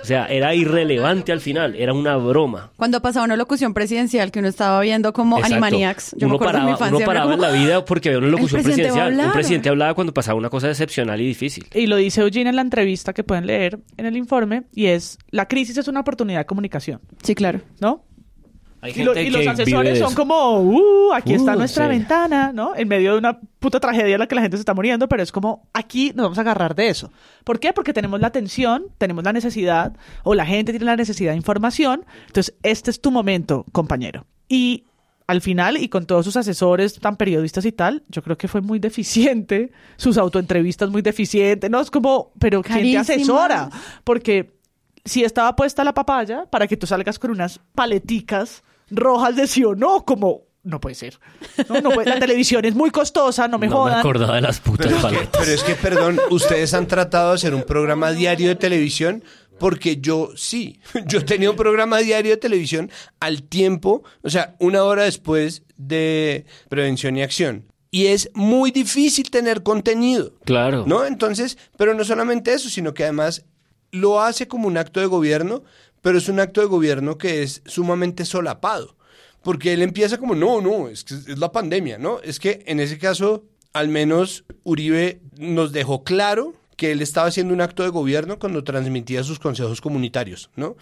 [0.01, 2.71] O sea, era irrelevante al final, era una broma.
[2.77, 5.55] Cuando pasaba una locución presidencial que uno estaba viendo como Exacto.
[5.55, 6.11] Animaniacs.
[6.17, 6.97] Yo me uno acuerdo paraba, mi infancia.
[6.97, 9.19] uno paraba en la vida porque había una locución presidencial.
[9.19, 11.65] Un presidente hablaba cuando pasaba una cosa excepcional y difícil.
[11.73, 15.17] Y lo dice Eugene en la entrevista que pueden leer en el informe, y es,
[15.31, 17.61] la crisis es una oportunidad de comunicación, Sí, claro.
[17.79, 18.03] ¿no?
[18.87, 21.85] Hay Y, lo- gente y los que asesores son como, uh, aquí está Uh, nuestra
[21.85, 21.89] sí.
[21.89, 22.75] ventana, ¿no?
[22.75, 25.21] En medio de una puta tragedia en la que la gente se está muriendo, pero
[25.23, 27.11] es como, aquí nos vamos a agarrar de eso.
[27.43, 27.73] ¿Por qué?
[27.73, 32.05] Porque tenemos la atención, tenemos la necesidad, o la gente tiene la necesidad de información.
[32.27, 34.25] Entonces, este es tu momento, compañero.
[34.49, 34.85] Y
[35.27, 38.61] al final, y con todos sus asesores tan periodistas y tal, yo creo que fue
[38.61, 41.81] muy deficiente, sus autoentrevistas muy deficientes, ¿no?
[41.81, 43.69] Es como, pero ¿quién te asesora?
[44.05, 44.55] Porque
[45.03, 49.63] si estaba puesta la papaya para que tú salgas con unas paleticas rojas de sí
[49.63, 51.19] o no, como no puede ser.
[51.69, 54.59] No, no puede- La televisión es muy costosa, no me No me acordaba de las
[54.59, 55.29] putas paletas.
[55.39, 59.23] Pero es que, perdón, ustedes han tratado de hacer un programa diario de televisión
[59.59, 64.83] porque yo sí, yo tenía un programa diario de televisión al tiempo, o sea, una
[64.83, 67.65] hora después de prevención y acción.
[67.89, 70.33] Y es muy difícil tener contenido.
[70.43, 70.83] Claro.
[70.85, 71.05] ¿No?
[71.05, 73.45] Entonces, pero no solamente eso, sino que además
[73.91, 75.63] lo hace como un acto de gobierno,
[76.01, 78.95] pero es un acto de gobierno que es sumamente solapado.
[79.43, 82.19] Porque él empieza como, no, no, es que es la pandemia, ¿no?
[82.21, 87.53] Es que en ese caso, al menos Uribe nos dejó claro que él estaba haciendo
[87.53, 90.75] un acto de gobierno cuando transmitía sus consejos comunitarios, ¿no?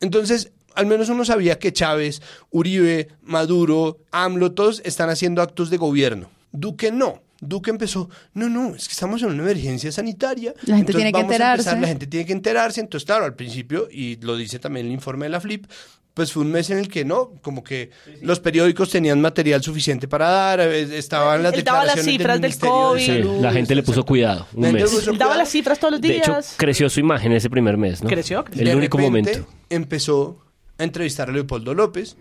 [0.00, 5.78] Entonces, al menos uno sabía que Chávez, Uribe, Maduro, AMLO, todos están haciendo actos de
[5.78, 6.30] gobierno.
[6.52, 7.22] Duque no.
[7.40, 10.54] Duque empezó, no, no, es que estamos en una emergencia sanitaria.
[10.64, 11.80] La gente tiene que vamos a empezar, enterarse.
[11.80, 12.80] la gente tiene que enterarse.
[12.80, 15.66] Entonces, claro, al principio, y lo dice también el informe de la FLIP,
[16.14, 17.90] pues fue un mes en el que no, como que
[18.22, 22.40] los periódicos tenían material suficiente para dar, eh, estaban las Él daba las declaraciones cifras
[22.40, 23.00] del Ministerio de COVID.
[23.00, 24.46] Sí, Salud, la gente le puso cuidado.
[24.54, 24.72] Un mes.
[24.72, 25.34] le puso Él daba cuidado.
[25.36, 26.54] las cifras todos los De hecho, días.
[26.56, 28.08] creció su imagen ese primer mes, ¿no?
[28.08, 28.62] Creció, creció.
[28.62, 29.46] El De único momento.
[29.68, 30.38] Empezó
[30.78, 32.16] a entrevistar a Leopoldo López.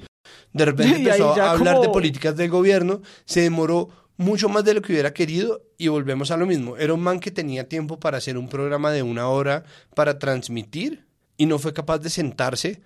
[0.51, 3.87] De repente empezó a hablar de como- del de políticas del gobierno, se demoró
[4.17, 6.77] mucho más de lo que hubiera querido y volvemos a lo mismo.
[6.77, 9.63] Era un man que tenía tiempo para hacer un programa de una hora
[9.93, 11.05] para transmitir
[11.37, 12.81] y no fue capaz de sentarse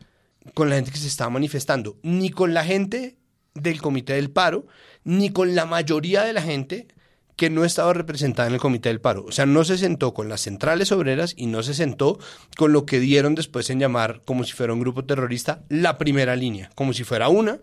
[0.54, 3.18] con la gente que se estaba manifestando, ni con la gente
[3.54, 4.66] del comité del paro,
[5.04, 6.88] ni con la mayoría de la gente
[7.36, 9.24] que no estaba representada en el comité del paro.
[9.26, 12.20] O sea, no se sentó con las centrales obreras y no se sentó
[12.58, 16.36] con lo que dieron después en llamar, como si fuera un grupo terrorista, la primera
[16.36, 17.60] línea, como si fuera una,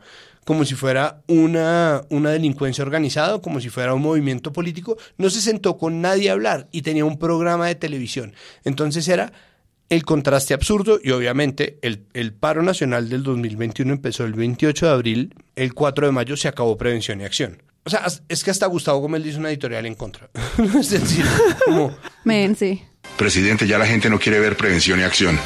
[0.47, 4.97] como si fuera una, una delincuencia organizada, como si fuera un movimiento político.
[5.19, 8.33] No se sentó con nadie a hablar y tenía un programa de televisión.
[8.63, 9.33] Entonces era
[9.89, 14.93] el contraste absurdo y obviamente el, el paro nacional del 2021 empezó el 28 de
[14.93, 17.61] abril, el 4 de mayo se acabó prevención y acción.
[17.83, 20.31] O sea, es que hasta Gustavo Gómez le hizo una editorial en contra.
[20.79, 21.25] es decir,
[21.65, 21.93] como...
[22.23, 22.85] Men, sí.
[23.19, 25.41] Presidente, ya la gente no quiere ver prevención y acción.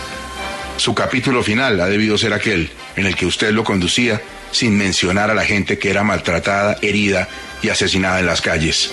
[0.77, 4.21] Su capítulo final ha debido ser aquel en el que usted lo conducía
[4.51, 7.29] sin mencionar a la gente que era maltratada, herida
[7.63, 8.93] y asesinada en las calles.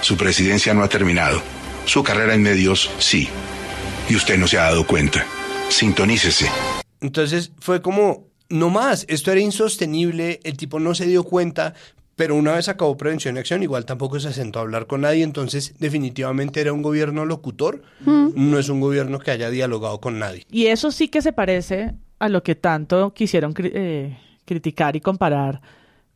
[0.00, 1.42] Su presidencia no ha terminado.
[1.84, 3.28] Su carrera en medios sí.
[4.08, 5.24] Y usted no se ha dado cuenta.
[5.68, 6.50] Sintonícese.
[7.00, 11.74] Entonces fue como, no más, esto era insostenible, el tipo no se dio cuenta,
[12.16, 15.22] pero una vez acabó prevención y acción, igual tampoco se sentó a hablar con nadie,
[15.22, 20.44] entonces definitivamente era un gobierno locutor, no es un gobierno que haya dialogado con nadie.
[20.50, 24.18] Y eso sí que se parece a lo que tanto quisieron eh,
[24.50, 25.60] criticar y comparar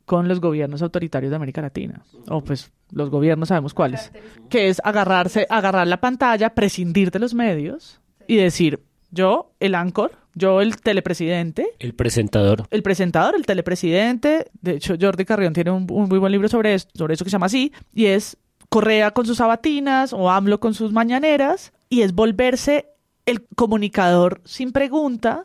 [0.04, 2.02] con los gobiernos autoritarios de América Latina.
[2.28, 4.10] O pues los gobiernos sabemos cuáles.
[4.50, 8.80] Que es agarrarse, agarrar la pantalla, prescindir de los medios y decir,
[9.10, 12.66] yo, el Anchor, yo, el telepresidente, El presentador.
[12.70, 14.50] el presentador, el telepresidente.
[14.60, 17.30] De hecho, Jordi Carrión tiene un, un muy buen libro sobre eso, sobre eso que
[17.30, 18.36] se llama así, y es
[18.68, 22.88] Correa con sus sabatinas o AMLO con sus mañaneras, y es volverse
[23.24, 25.44] el comunicador sin pregunta,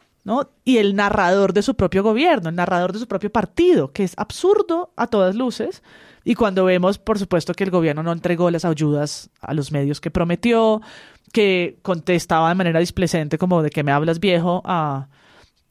[0.64, 4.14] Y el narrador de su propio gobierno, el narrador de su propio partido, que es
[4.18, 5.82] absurdo a todas luces.
[6.24, 10.02] Y cuando vemos, por supuesto, que el gobierno no entregó las ayudas a los medios
[10.02, 10.82] que prometió,
[11.34, 15.08] que contestaba de manera displecente como de que me hablas viejo a,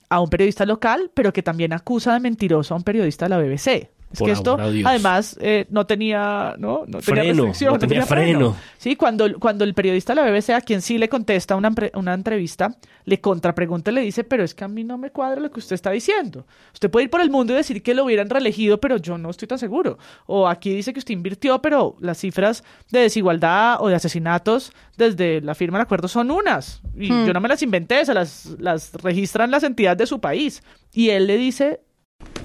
[0.09, 3.39] a un periodista local, pero que también acusa de mentiroso a un periodista de la
[3.39, 3.98] BBC.
[4.11, 6.85] Es Por que esto, además, eh, no tenía, ¿no?
[6.87, 8.57] No tenía Freno, restricción, no tenía freno.
[8.79, 12.15] Sí, cuando, cuando el periodista de la BBC, a quien sí le contesta una, una
[12.15, 15.51] entrevista, le contrapregunta y le dice, pero es que a mí no me cuadra lo
[15.51, 16.47] que usted está diciendo.
[16.73, 19.29] Usted puede ir por el mundo y decir que lo hubieran reelegido, pero yo no
[19.29, 19.99] estoy tan seguro.
[20.25, 25.43] O aquí dice que usted invirtió, pero las cifras de desigualdad o de asesinatos desde
[25.43, 26.81] la firma del acuerdo son unas.
[26.97, 27.27] Y Hmm.
[27.27, 30.63] yo no me las inventé, se las, las registran las entidades de su país.
[30.93, 31.81] Y él le dice,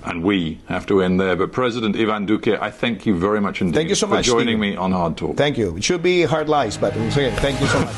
[0.06, 1.36] And we have to end there.
[1.36, 4.26] But President Ivan Duque, I thank you very much indeed Thank you so for much,
[4.26, 4.60] joining Stephen.
[4.60, 5.38] me on Hard Talk.
[5.38, 5.78] Thank you.
[5.78, 7.90] It should be hard lies, but thank you so much.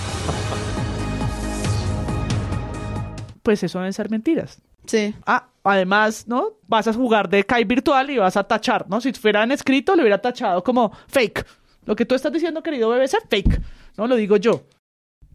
[3.43, 4.59] pues eso deben ser mentiras.
[4.86, 5.15] Sí.
[5.26, 6.53] Ah, además, ¿no?
[6.67, 9.01] Vas a jugar de Kai virtual y vas a tachar, ¿no?
[9.01, 11.45] Si fueran escrito, le hubiera tachado como fake.
[11.86, 13.61] Lo que tú estás diciendo, querido BBC, fake.
[13.97, 14.63] No lo digo yo.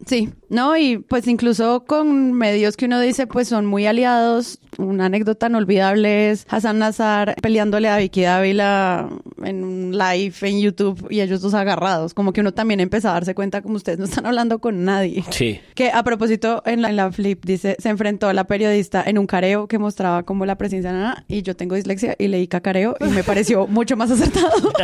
[0.06, 4.58] Sí, no, y pues incluso con medios que uno dice pues son muy aliados.
[4.78, 9.08] Una anécdota inolvidable es Hassan Nazar peleándole a Vicky Dávila
[9.44, 12.14] en un live en YouTube y ellos dos agarrados.
[12.14, 15.24] Como que uno también empezó a darse cuenta como ustedes no están hablando con nadie.
[15.30, 15.60] Sí.
[15.74, 19.18] Que a propósito, en la, en la flip dice, se enfrentó a la periodista en
[19.18, 22.48] un careo que mostraba como la presencia de Nana y yo tengo dislexia y leí
[22.48, 24.72] cacareo y me pareció mucho más acertado.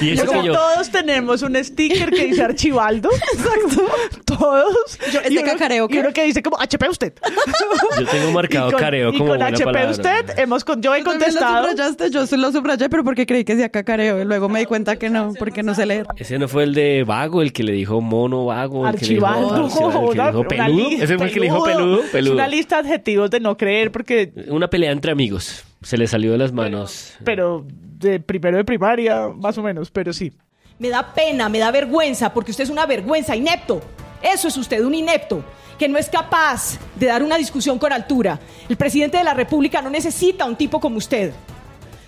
[0.00, 2.42] Y eso O sea, que yo, todos tenemos un sticker que dice
[3.34, 3.86] Exacto.
[4.24, 4.98] Todos.
[5.12, 7.12] Yo, ¿este y, uno, cacareo y uno que dice como HP usted.
[7.98, 9.90] yo tengo marcado con, careo y como con buena HP palabra.
[9.90, 11.62] usted hemos con, yo he contestado.
[11.62, 14.20] Lo subrayaste, yo lo subrayé, pero porque creí que decía cacareo.
[14.20, 16.06] Y luego me di cuenta que no, porque no sé leer.
[16.16, 18.86] Ese no fue el de Vago, el que le dijo mono vago.
[18.88, 20.88] el que le dijo- el que le dijo Una peludo.
[20.90, 22.02] Ese fue el que le dijo peludo.
[22.12, 22.32] peludo.
[22.32, 25.64] Es una lista de adjetivos de no creer porque, Una pelea entre amigos.
[25.82, 27.14] Se le salió de las manos.
[27.24, 27.64] pero
[27.98, 30.32] de primero de primaria, más o menos, pero sí.
[30.78, 33.80] Me da pena, me da vergüenza, porque usted es una vergüenza, inepto.
[34.22, 35.44] Eso es usted, un inepto,
[35.76, 38.38] que no es capaz de dar una discusión con altura.
[38.68, 41.32] El presidente de la República no necesita un tipo como usted.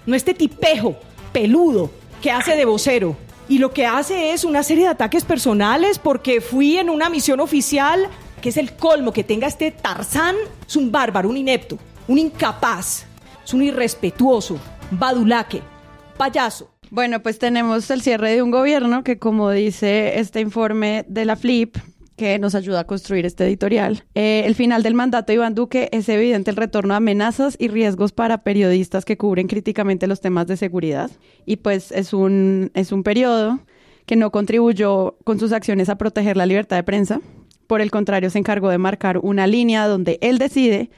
[0.06, 0.96] No este tipejo,
[1.32, 1.90] peludo,
[2.22, 3.16] que hace de vocero.
[3.48, 7.40] Y lo que hace es una serie de ataques personales porque fui en una misión
[7.40, 8.06] oficial,
[8.40, 10.36] que es el colmo que tenga este Tarzán.
[10.66, 13.04] Es un bárbaro, un inepto, un incapaz,
[13.44, 14.58] es un irrespetuoso,
[14.92, 15.60] badulaque,
[16.16, 16.70] payaso.
[16.90, 21.36] Bueno, pues tenemos el cierre de un gobierno que, como dice este informe de la
[21.36, 21.76] FLIP,
[22.16, 24.02] que nos ayuda a construir este editorial.
[24.16, 27.68] Eh, el final del mandato de Iván Duque es evidente el retorno a amenazas y
[27.68, 31.12] riesgos para periodistas que cubren críticamente los temas de seguridad.
[31.46, 33.60] Y pues es un, es un periodo
[34.04, 37.20] que no contribuyó con sus acciones a proteger la libertad de prensa.
[37.68, 40.90] Por el contrario, se encargó de marcar una línea donde él decide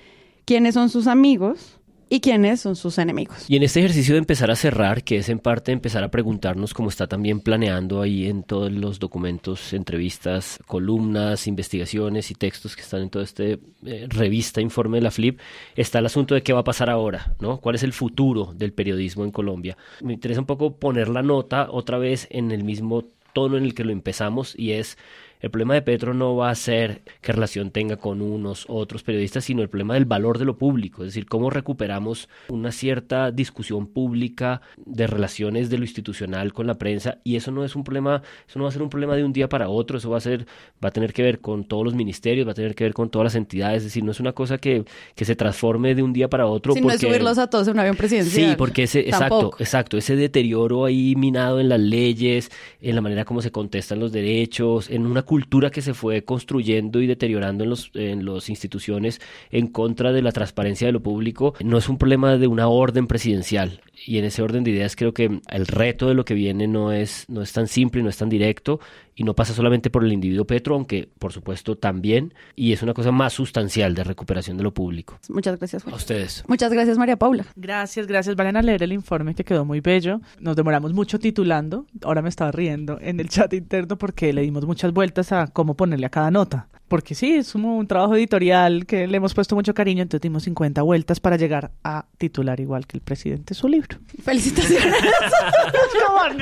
[0.46, 1.78] quiénes son sus amigos
[2.12, 3.48] y quiénes son sus enemigos.
[3.48, 6.74] Y en este ejercicio de empezar a cerrar, que es en parte empezar a preguntarnos
[6.74, 12.82] cómo está también planeando ahí en todos los documentos, entrevistas, columnas, investigaciones y textos que
[12.82, 15.40] están en toda este eh, revista, informe de la FLIP,
[15.74, 17.62] está el asunto de qué va a pasar ahora, ¿no?
[17.62, 19.78] ¿Cuál es el futuro del periodismo en Colombia?
[20.02, 23.74] Me interesa un poco poner la nota otra vez en el mismo tono en el
[23.74, 24.98] que lo empezamos y es
[25.42, 29.44] el problema de Petro no va a ser qué relación tenga con unos otros periodistas,
[29.44, 33.88] sino el problema del valor de lo público, es decir, cómo recuperamos una cierta discusión
[33.88, 37.18] pública de relaciones de lo institucional con la prensa.
[37.24, 39.32] Y eso no es un problema, eso no va a ser un problema de un
[39.32, 40.46] día para otro, eso va a ser
[40.82, 43.10] va a tener que ver con todos los ministerios, va a tener que ver con
[43.10, 44.84] todas las entidades, es decir, no es una cosa que,
[45.16, 47.74] que se transforme de un día para otro Si no es subirlos a todos en
[47.74, 48.50] un avión presidencial.
[48.50, 53.24] Sí, porque ese exacto, exacto, ese deterioro ahí minado en las leyes, en la manera
[53.24, 57.70] como se contestan los derechos, en una cultura que se fue construyendo y deteriorando en
[57.70, 59.18] los en las instituciones
[59.50, 63.06] en contra de la transparencia de lo público, no es un problema de una orden
[63.06, 63.80] presidencial.
[64.04, 66.92] Y en ese orden de ideas creo que el reto de lo que viene no
[66.92, 68.78] es, no es tan simple, no es tan directo
[69.14, 72.94] y no pasa solamente por el individuo Petro, aunque por supuesto también, y es una
[72.94, 75.18] cosa más sustancial de recuperación de lo público.
[75.28, 75.94] Muchas gracias, Juan.
[75.94, 76.44] A ustedes.
[76.48, 77.44] Muchas gracias, María Paula.
[77.56, 78.36] Gracias, gracias.
[78.36, 80.20] Vayan a leer el informe que quedó muy bello.
[80.40, 81.86] Nos demoramos mucho titulando.
[82.02, 85.74] Ahora me estaba riendo en el chat interno porque le dimos muchas vueltas a cómo
[85.76, 86.68] ponerle a cada nota.
[86.88, 90.42] Porque sí, es como un trabajo editorial que le hemos puesto mucho cariño, entonces dimos
[90.42, 93.96] 50 vueltas para llegar a titular igual que el presidente su libro.
[94.22, 94.94] Felicitaciones.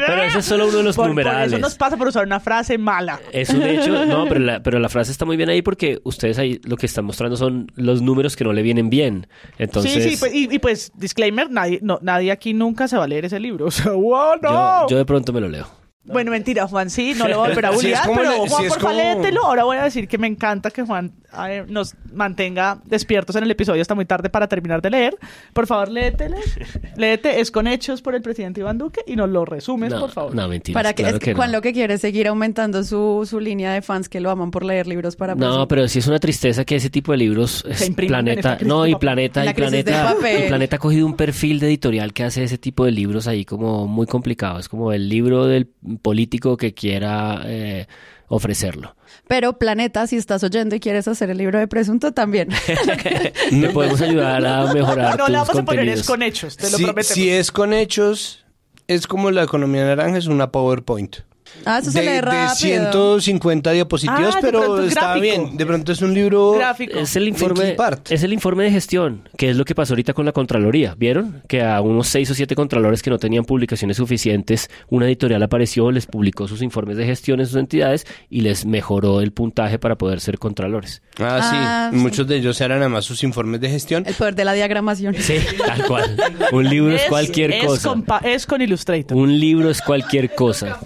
[0.07, 1.53] Pero ese es solo uno de los Por- por numerales.
[1.53, 3.21] eso nos pasa por usar una frase mala.
[3.33, 6.39] Es un hecho, no, pero la, pero la frase está muy bien ahí porque ustedes
[6.39, 9.27] ahí lo que están mostrando son los números que no le vienen bien.
[9.59, 13.05] Entonces, sí, sí, pues, y, y pues, disclaimer, nadie, no, nadie aquí nunca se va
[13.05, 13.67] a leer ese libro.
[13.71, 14.51] O sea, wow, no.
[14.83, 15.80] yo, yo de pronto me lo leo.
[16.13, 18.69] Bueno, mentira, Juan sí, no lo voy a volver a bullear, como pero le- Juan,
[18.69, 19.45] porfa, como- léetelo.
[19.45, 21.13] Ahora voy a decir que me encanta que Juan
[21.47, 25.17] eh, nos mantenga despiertos en el episodio hasta muy tarde para terminar de leer.
[25.53, 26.37] Por favor, léetelo.
[26.97, 30.11] Léete, es con hechos por el presidente Iván Duque y nos lo resumes, No, por
[30.11, 30.35] favor.
[30.35, 30.75] no, mentira.
[30.79, 31.59] Para que, claro es que que Juan no.
[31.59, 34.65] lo que quiere es seguir aumentando su, su línea de fans que lo aman por
[34.65, 35.67] leer libros para No, personas.
[35.69, 39.45] pero sí es una tristeza que ese tipo de libros es planeta, no y planeta
[39.45, 42.85] La y planeta y planeta ha cogido un perfil de editorial que hace ese tipo
[42.85, 45.69] de libros ahí como muy complicado, es como el libro del
[46.03, 47.87] político que quiera eh,
[48.29, 48.97] ofrecerlo.
[49.27, 52.49] Pero Planeta, si estás oyendo y quieres hacer el libro de presunto, también.
[53.51, 56.71] Te podemos ayudar a mejorar no tus le vamos a poner es con hechos, te
[56.71, 57.15] lo Si, prometemos.
[57.15, 58.45] si es con hechos,
[58.87, 61.19] es como la economía naranja, es una PowerPoint.
[61.65, 62.55] Ah, eso se de, lee de rápido.
[62.57, 65.21] 150 diapositivas, Ah, pero es está gráfico.
[65.23, 65.57] bien.
[65.57, 66.99] De pronto es un libro Gráfico.
[66.99, 67.77] Es el de informe,
[68.09, 70.95] es el informe de gestión, que es lo que pasó ahorita con la Contraloría.
[70.97, 71.43] ¿Vieron?
[71.49, 75.91] Que a unos seis o siete contralores que no tenían publicaciones suficientes, una editorial apareció,
[75.91, 79.97] les publicó sus informes de gestión en sus entidades y les mejoró el puntaje para
[79.97, 81.03] poder ser contralores.
[81.19, 81.57] Ah, sí.
[81.59, 81.97] Ah, sí.
[81.99, 84.05] Muchos de ellos eran además sus informes de gestión.
[84.07, 85.15] El poder de la diagramación.
[85.15, 86.17] Sí, tal cual.
[86.53, 87.89] Un libro es, cualquier es cosa.
[87.89, 89.17] Con, es con Illustrator.
[89.17, 90.79] Un libro es cualquier cosa.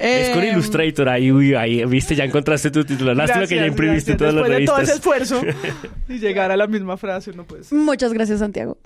[0.00, 3.14] Es con Eh, Illustrator, ahí, uy, ahí, viste, ya encontraste tu título.
[3.14, 4.18] Lástima que ya imprimiste gracias.
[4.18, 5.44] todas las Después de todo ese revistas.
[5.44, 7.76] esfuerzo y llegar a la misma frase, no puede ser.
[7.78, 8.78] Muchas gracias, Santiago.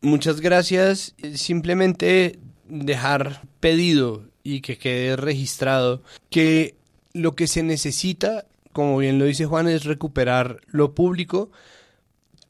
[0.00, 1.14] Muchas gracias.
[1.34, 6.74] Simplemente dejar pedido y que quede registrado que
[7.12, 11.50] lo que se necesita, como bien lo dice Juan, es recuperar lo público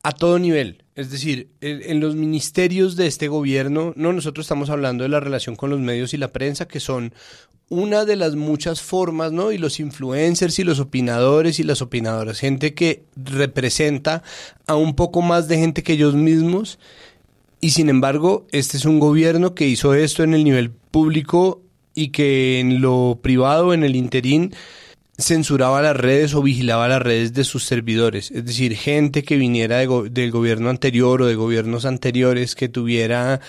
[0.04, 0.84] a todo nivel.
[0.94, 5.56] Es decir, en, los ministerios de este gobierno, no nosotros estamos hablando de la relación
[5.56, 7.14] con los medios y la prensa, que son
[7.70, 9.50] una de las muchas formas, ¿no?
[9.50, 14.22] Y los influencers y los opinadores y las opinadoras, gente que representa
[14.66, 16.78] a un poco más de gente que ellos mismos.
[17.60, 21.62] Y sin embargo, este es un gobierno que hizo esto en el nivel público
[21.94, 24.54] y que en lo privado, en el interín,
[25.18, 28.30] censuraba las redes o vigilaba las redes de sus servidores.
[28.30, 32.68] Es decir, gente que viniera de go- del gobierno anterior o de gobiernos anteriores que
[32.68, 33.40] tuviera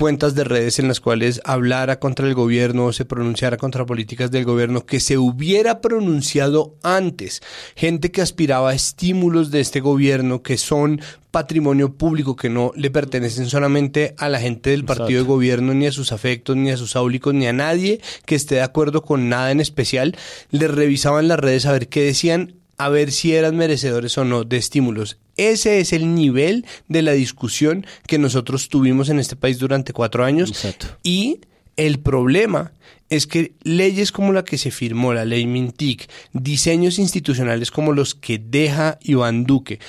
[0.00, 4.30] cuentas de redes en las cuales hablara contra el gobierno o se pronunciara contra políticas
[4.30, 7.42] del gobierno que se hubiera pronunciado antes.
[7.76, 12.90] Gente que aspiraba a estímulos de este gobierno que son patrimonio público que no le
[12.90, 16.78] pertenecen solamente a la gente del partido de gobierno, ni a sus afectos, ni a
[16.78, 20.16] sus áulicos, ni a nadie que esté de acuerdo con nada en especial.
[20.50, 24.44] Le revisaban las redes a ver qué decían, a ver si eran merecedores o no
[24.44, 25.18] de estímulos.
[25.40, 30.22] Ese es el nivel de la discusión que nosotros tuvimos en este país durante cuatro
[30.22, 30.50] años.
[30.50, 30.86] Exacto.
[31.02, 31.40] Y
[31.76, 32.72] el problema
[33.08, 38.14] es que leyes como la que se firmó, la ley Mintic, diseños institucionales como los
[38.14, 39.80] que deja Iván Duque,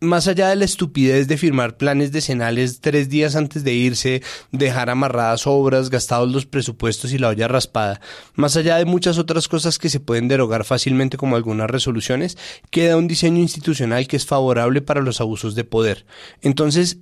[0.00, 4.88] más allá de la estupidez de firmar planes decenales tres días antes de irse, dejar
[4.88, 8.00] amarradas obras, gastados los presupuestos y la olla raspada,
[8.34, 12.38] más allá de muchas otras cosas que se pueden derogar fácilmente como algunas resoluciones,
[12.70, 16.06] queda un diseño institucional que es favorable para los abusos de poder.
[16.40, 16.98] Entonces,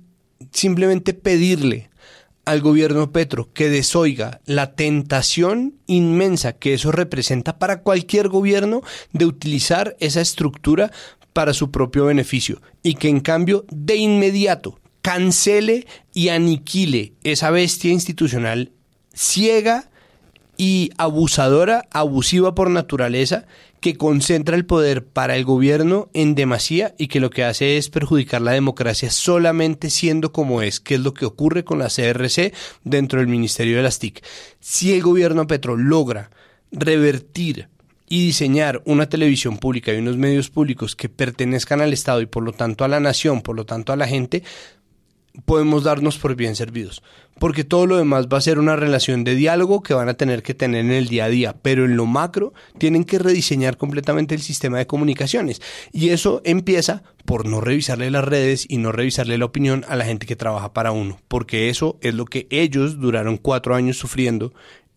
[0.51, 1.89] simplemente pedirle
[2.49, 8.81] al gobierno Petro que desoiga la tentación inmensa que eso representa para cualquier gobierno
[9.13, 10.91] de utilizar esa estructura
[11.33, 17.91] para su propio beneficio y que en cambio de inmediato cancele y aniquile esa bestia
[17.91, 18.71] institucional
[19.13, 19.89] ciega
[20.57, 23.45] y abusadora, abusiva por naturaleza,
[23.79, 27.89] que concentra el poder para el gobierno en demasía y que lo que hace es
[27.89, 32.53] perjudicar la democracia solamente siendo como es, que es lo que ocurre con la CRC
[32.83, 34.21] dentro del Ministerio de las TIC.
[34.59, 36.29] Si el gobierno Petro logra
[36.71, 37.69] revertir
[38.09, 42.43] y diseñar una televisión pública y unos medios públicos que pertenezcan al Estado y por
[42.43, 44.43] lo tanto a la nación, por lo tanto a la gente,
[45.45, 47.03] podemos darnos por bien servidos.
[47.39, 50.43] Porque todo lo demás va a ser una relación de diálogo que van a tener
[50.43, 51.55] que tener en el día a día.
[51.61, 55.61] Pero en lo macro tienen que rediseñar completamente el sistema de comunicaciones.
[55.93, 60.05] Y eso empieza por no revisarle las redes y no revisarle la opinión a la
[60.05, 61.19] gente que trabaja para uno.
[61.27, 64.51] Porque eso es lo que ellos duraron cuatro años sufriendo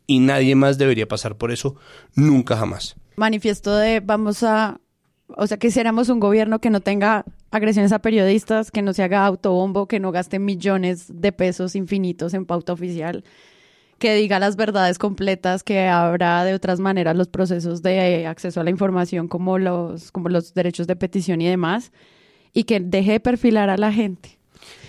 [0.07, 1.77] y nadie más debería pasar por eso
[2.17, 4.81] nunca jamás manifiesto de vamos a,
[5.29, 9.03] o sea, que quisiéramos un gobierno que no tenga agresiones a periodistas, que no se
[9.03, 13.25] haga autobombo, que no gaste millones de pesos infinitos en pauta oficial,
[13.99, 18.65] que diga las verdades completas, que habrá de otras maneras los procesos de acceso a
[18.65, 21.93] la información como los, como los derechos de petición y demás,
[22.53, 24.39] y que deje de perfilar a la gente.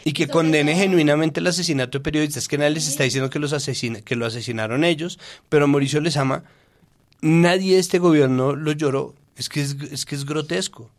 [0.05, 3.53] Y que condene genuinamente el asesinato de periodistas, que nadie les está diciendo que, los
[4.03, 6.43] que lo asesinaron ellos, pero Mauricio les ama
[7.23, 9.15] nadie de este gobierno lo lloró.
[9.35, 10.91] Es que es, que es grotesco.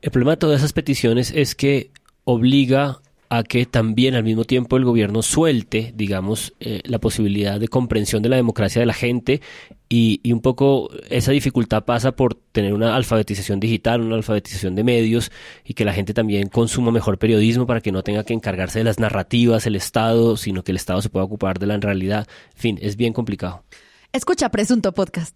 [0.00, 1.90] El problema de todas esas peticiones es que
[2.24, 7.68] obliga a que también al mismo tiempo el gobierno suelte, digamos, eh, la posibilidad de
[7.68, 9.40] comprensión de la democracia de la gente
[9.88, 14.84] y, y, un poco esa dificultad pasa por tener una alfabetización digital, una alfabetización de
[14.84, 15.32] medios
[15.64, 18.84] y que la gente también consuma mejor periodismo para que no tenga que encargarse de
[18.84, 22.26] las narrativas, el Estado, sino que el Estado se pueda ocupar de la realidad.
[22.54, 23.64] En fin, es bien complicado.
[24.12, 25.34] Escucha Presunto Podcast.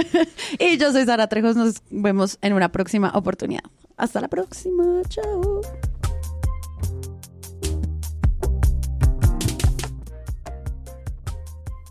[0.58, 1.54] y yo soy Sara Trejos.
[1.54, 3.64] Nos vemos en una próxima oportunidad.
[3.98, 5.02] Hasta la próxima.
[5.10, 5.60] Chao.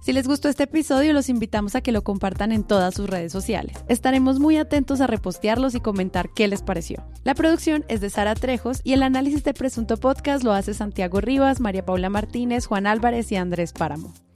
[0.02, 3.32] Si les gustó este episodio, los invitamos a que lo compartan en todas sus redes
[3.32, 3.78] sociales.
[3.88, 7.04] Estaremos muy atentos a repostearlos y comentar qué les pareció.
[7.24, 11.22] La producción es de Sara Trejos y el análisis de Presunto Podcast lo hace Santiago
[11.22, 14.14] Rivas, María Paula Martínez, Juan Álvarez y Andrés Páramo.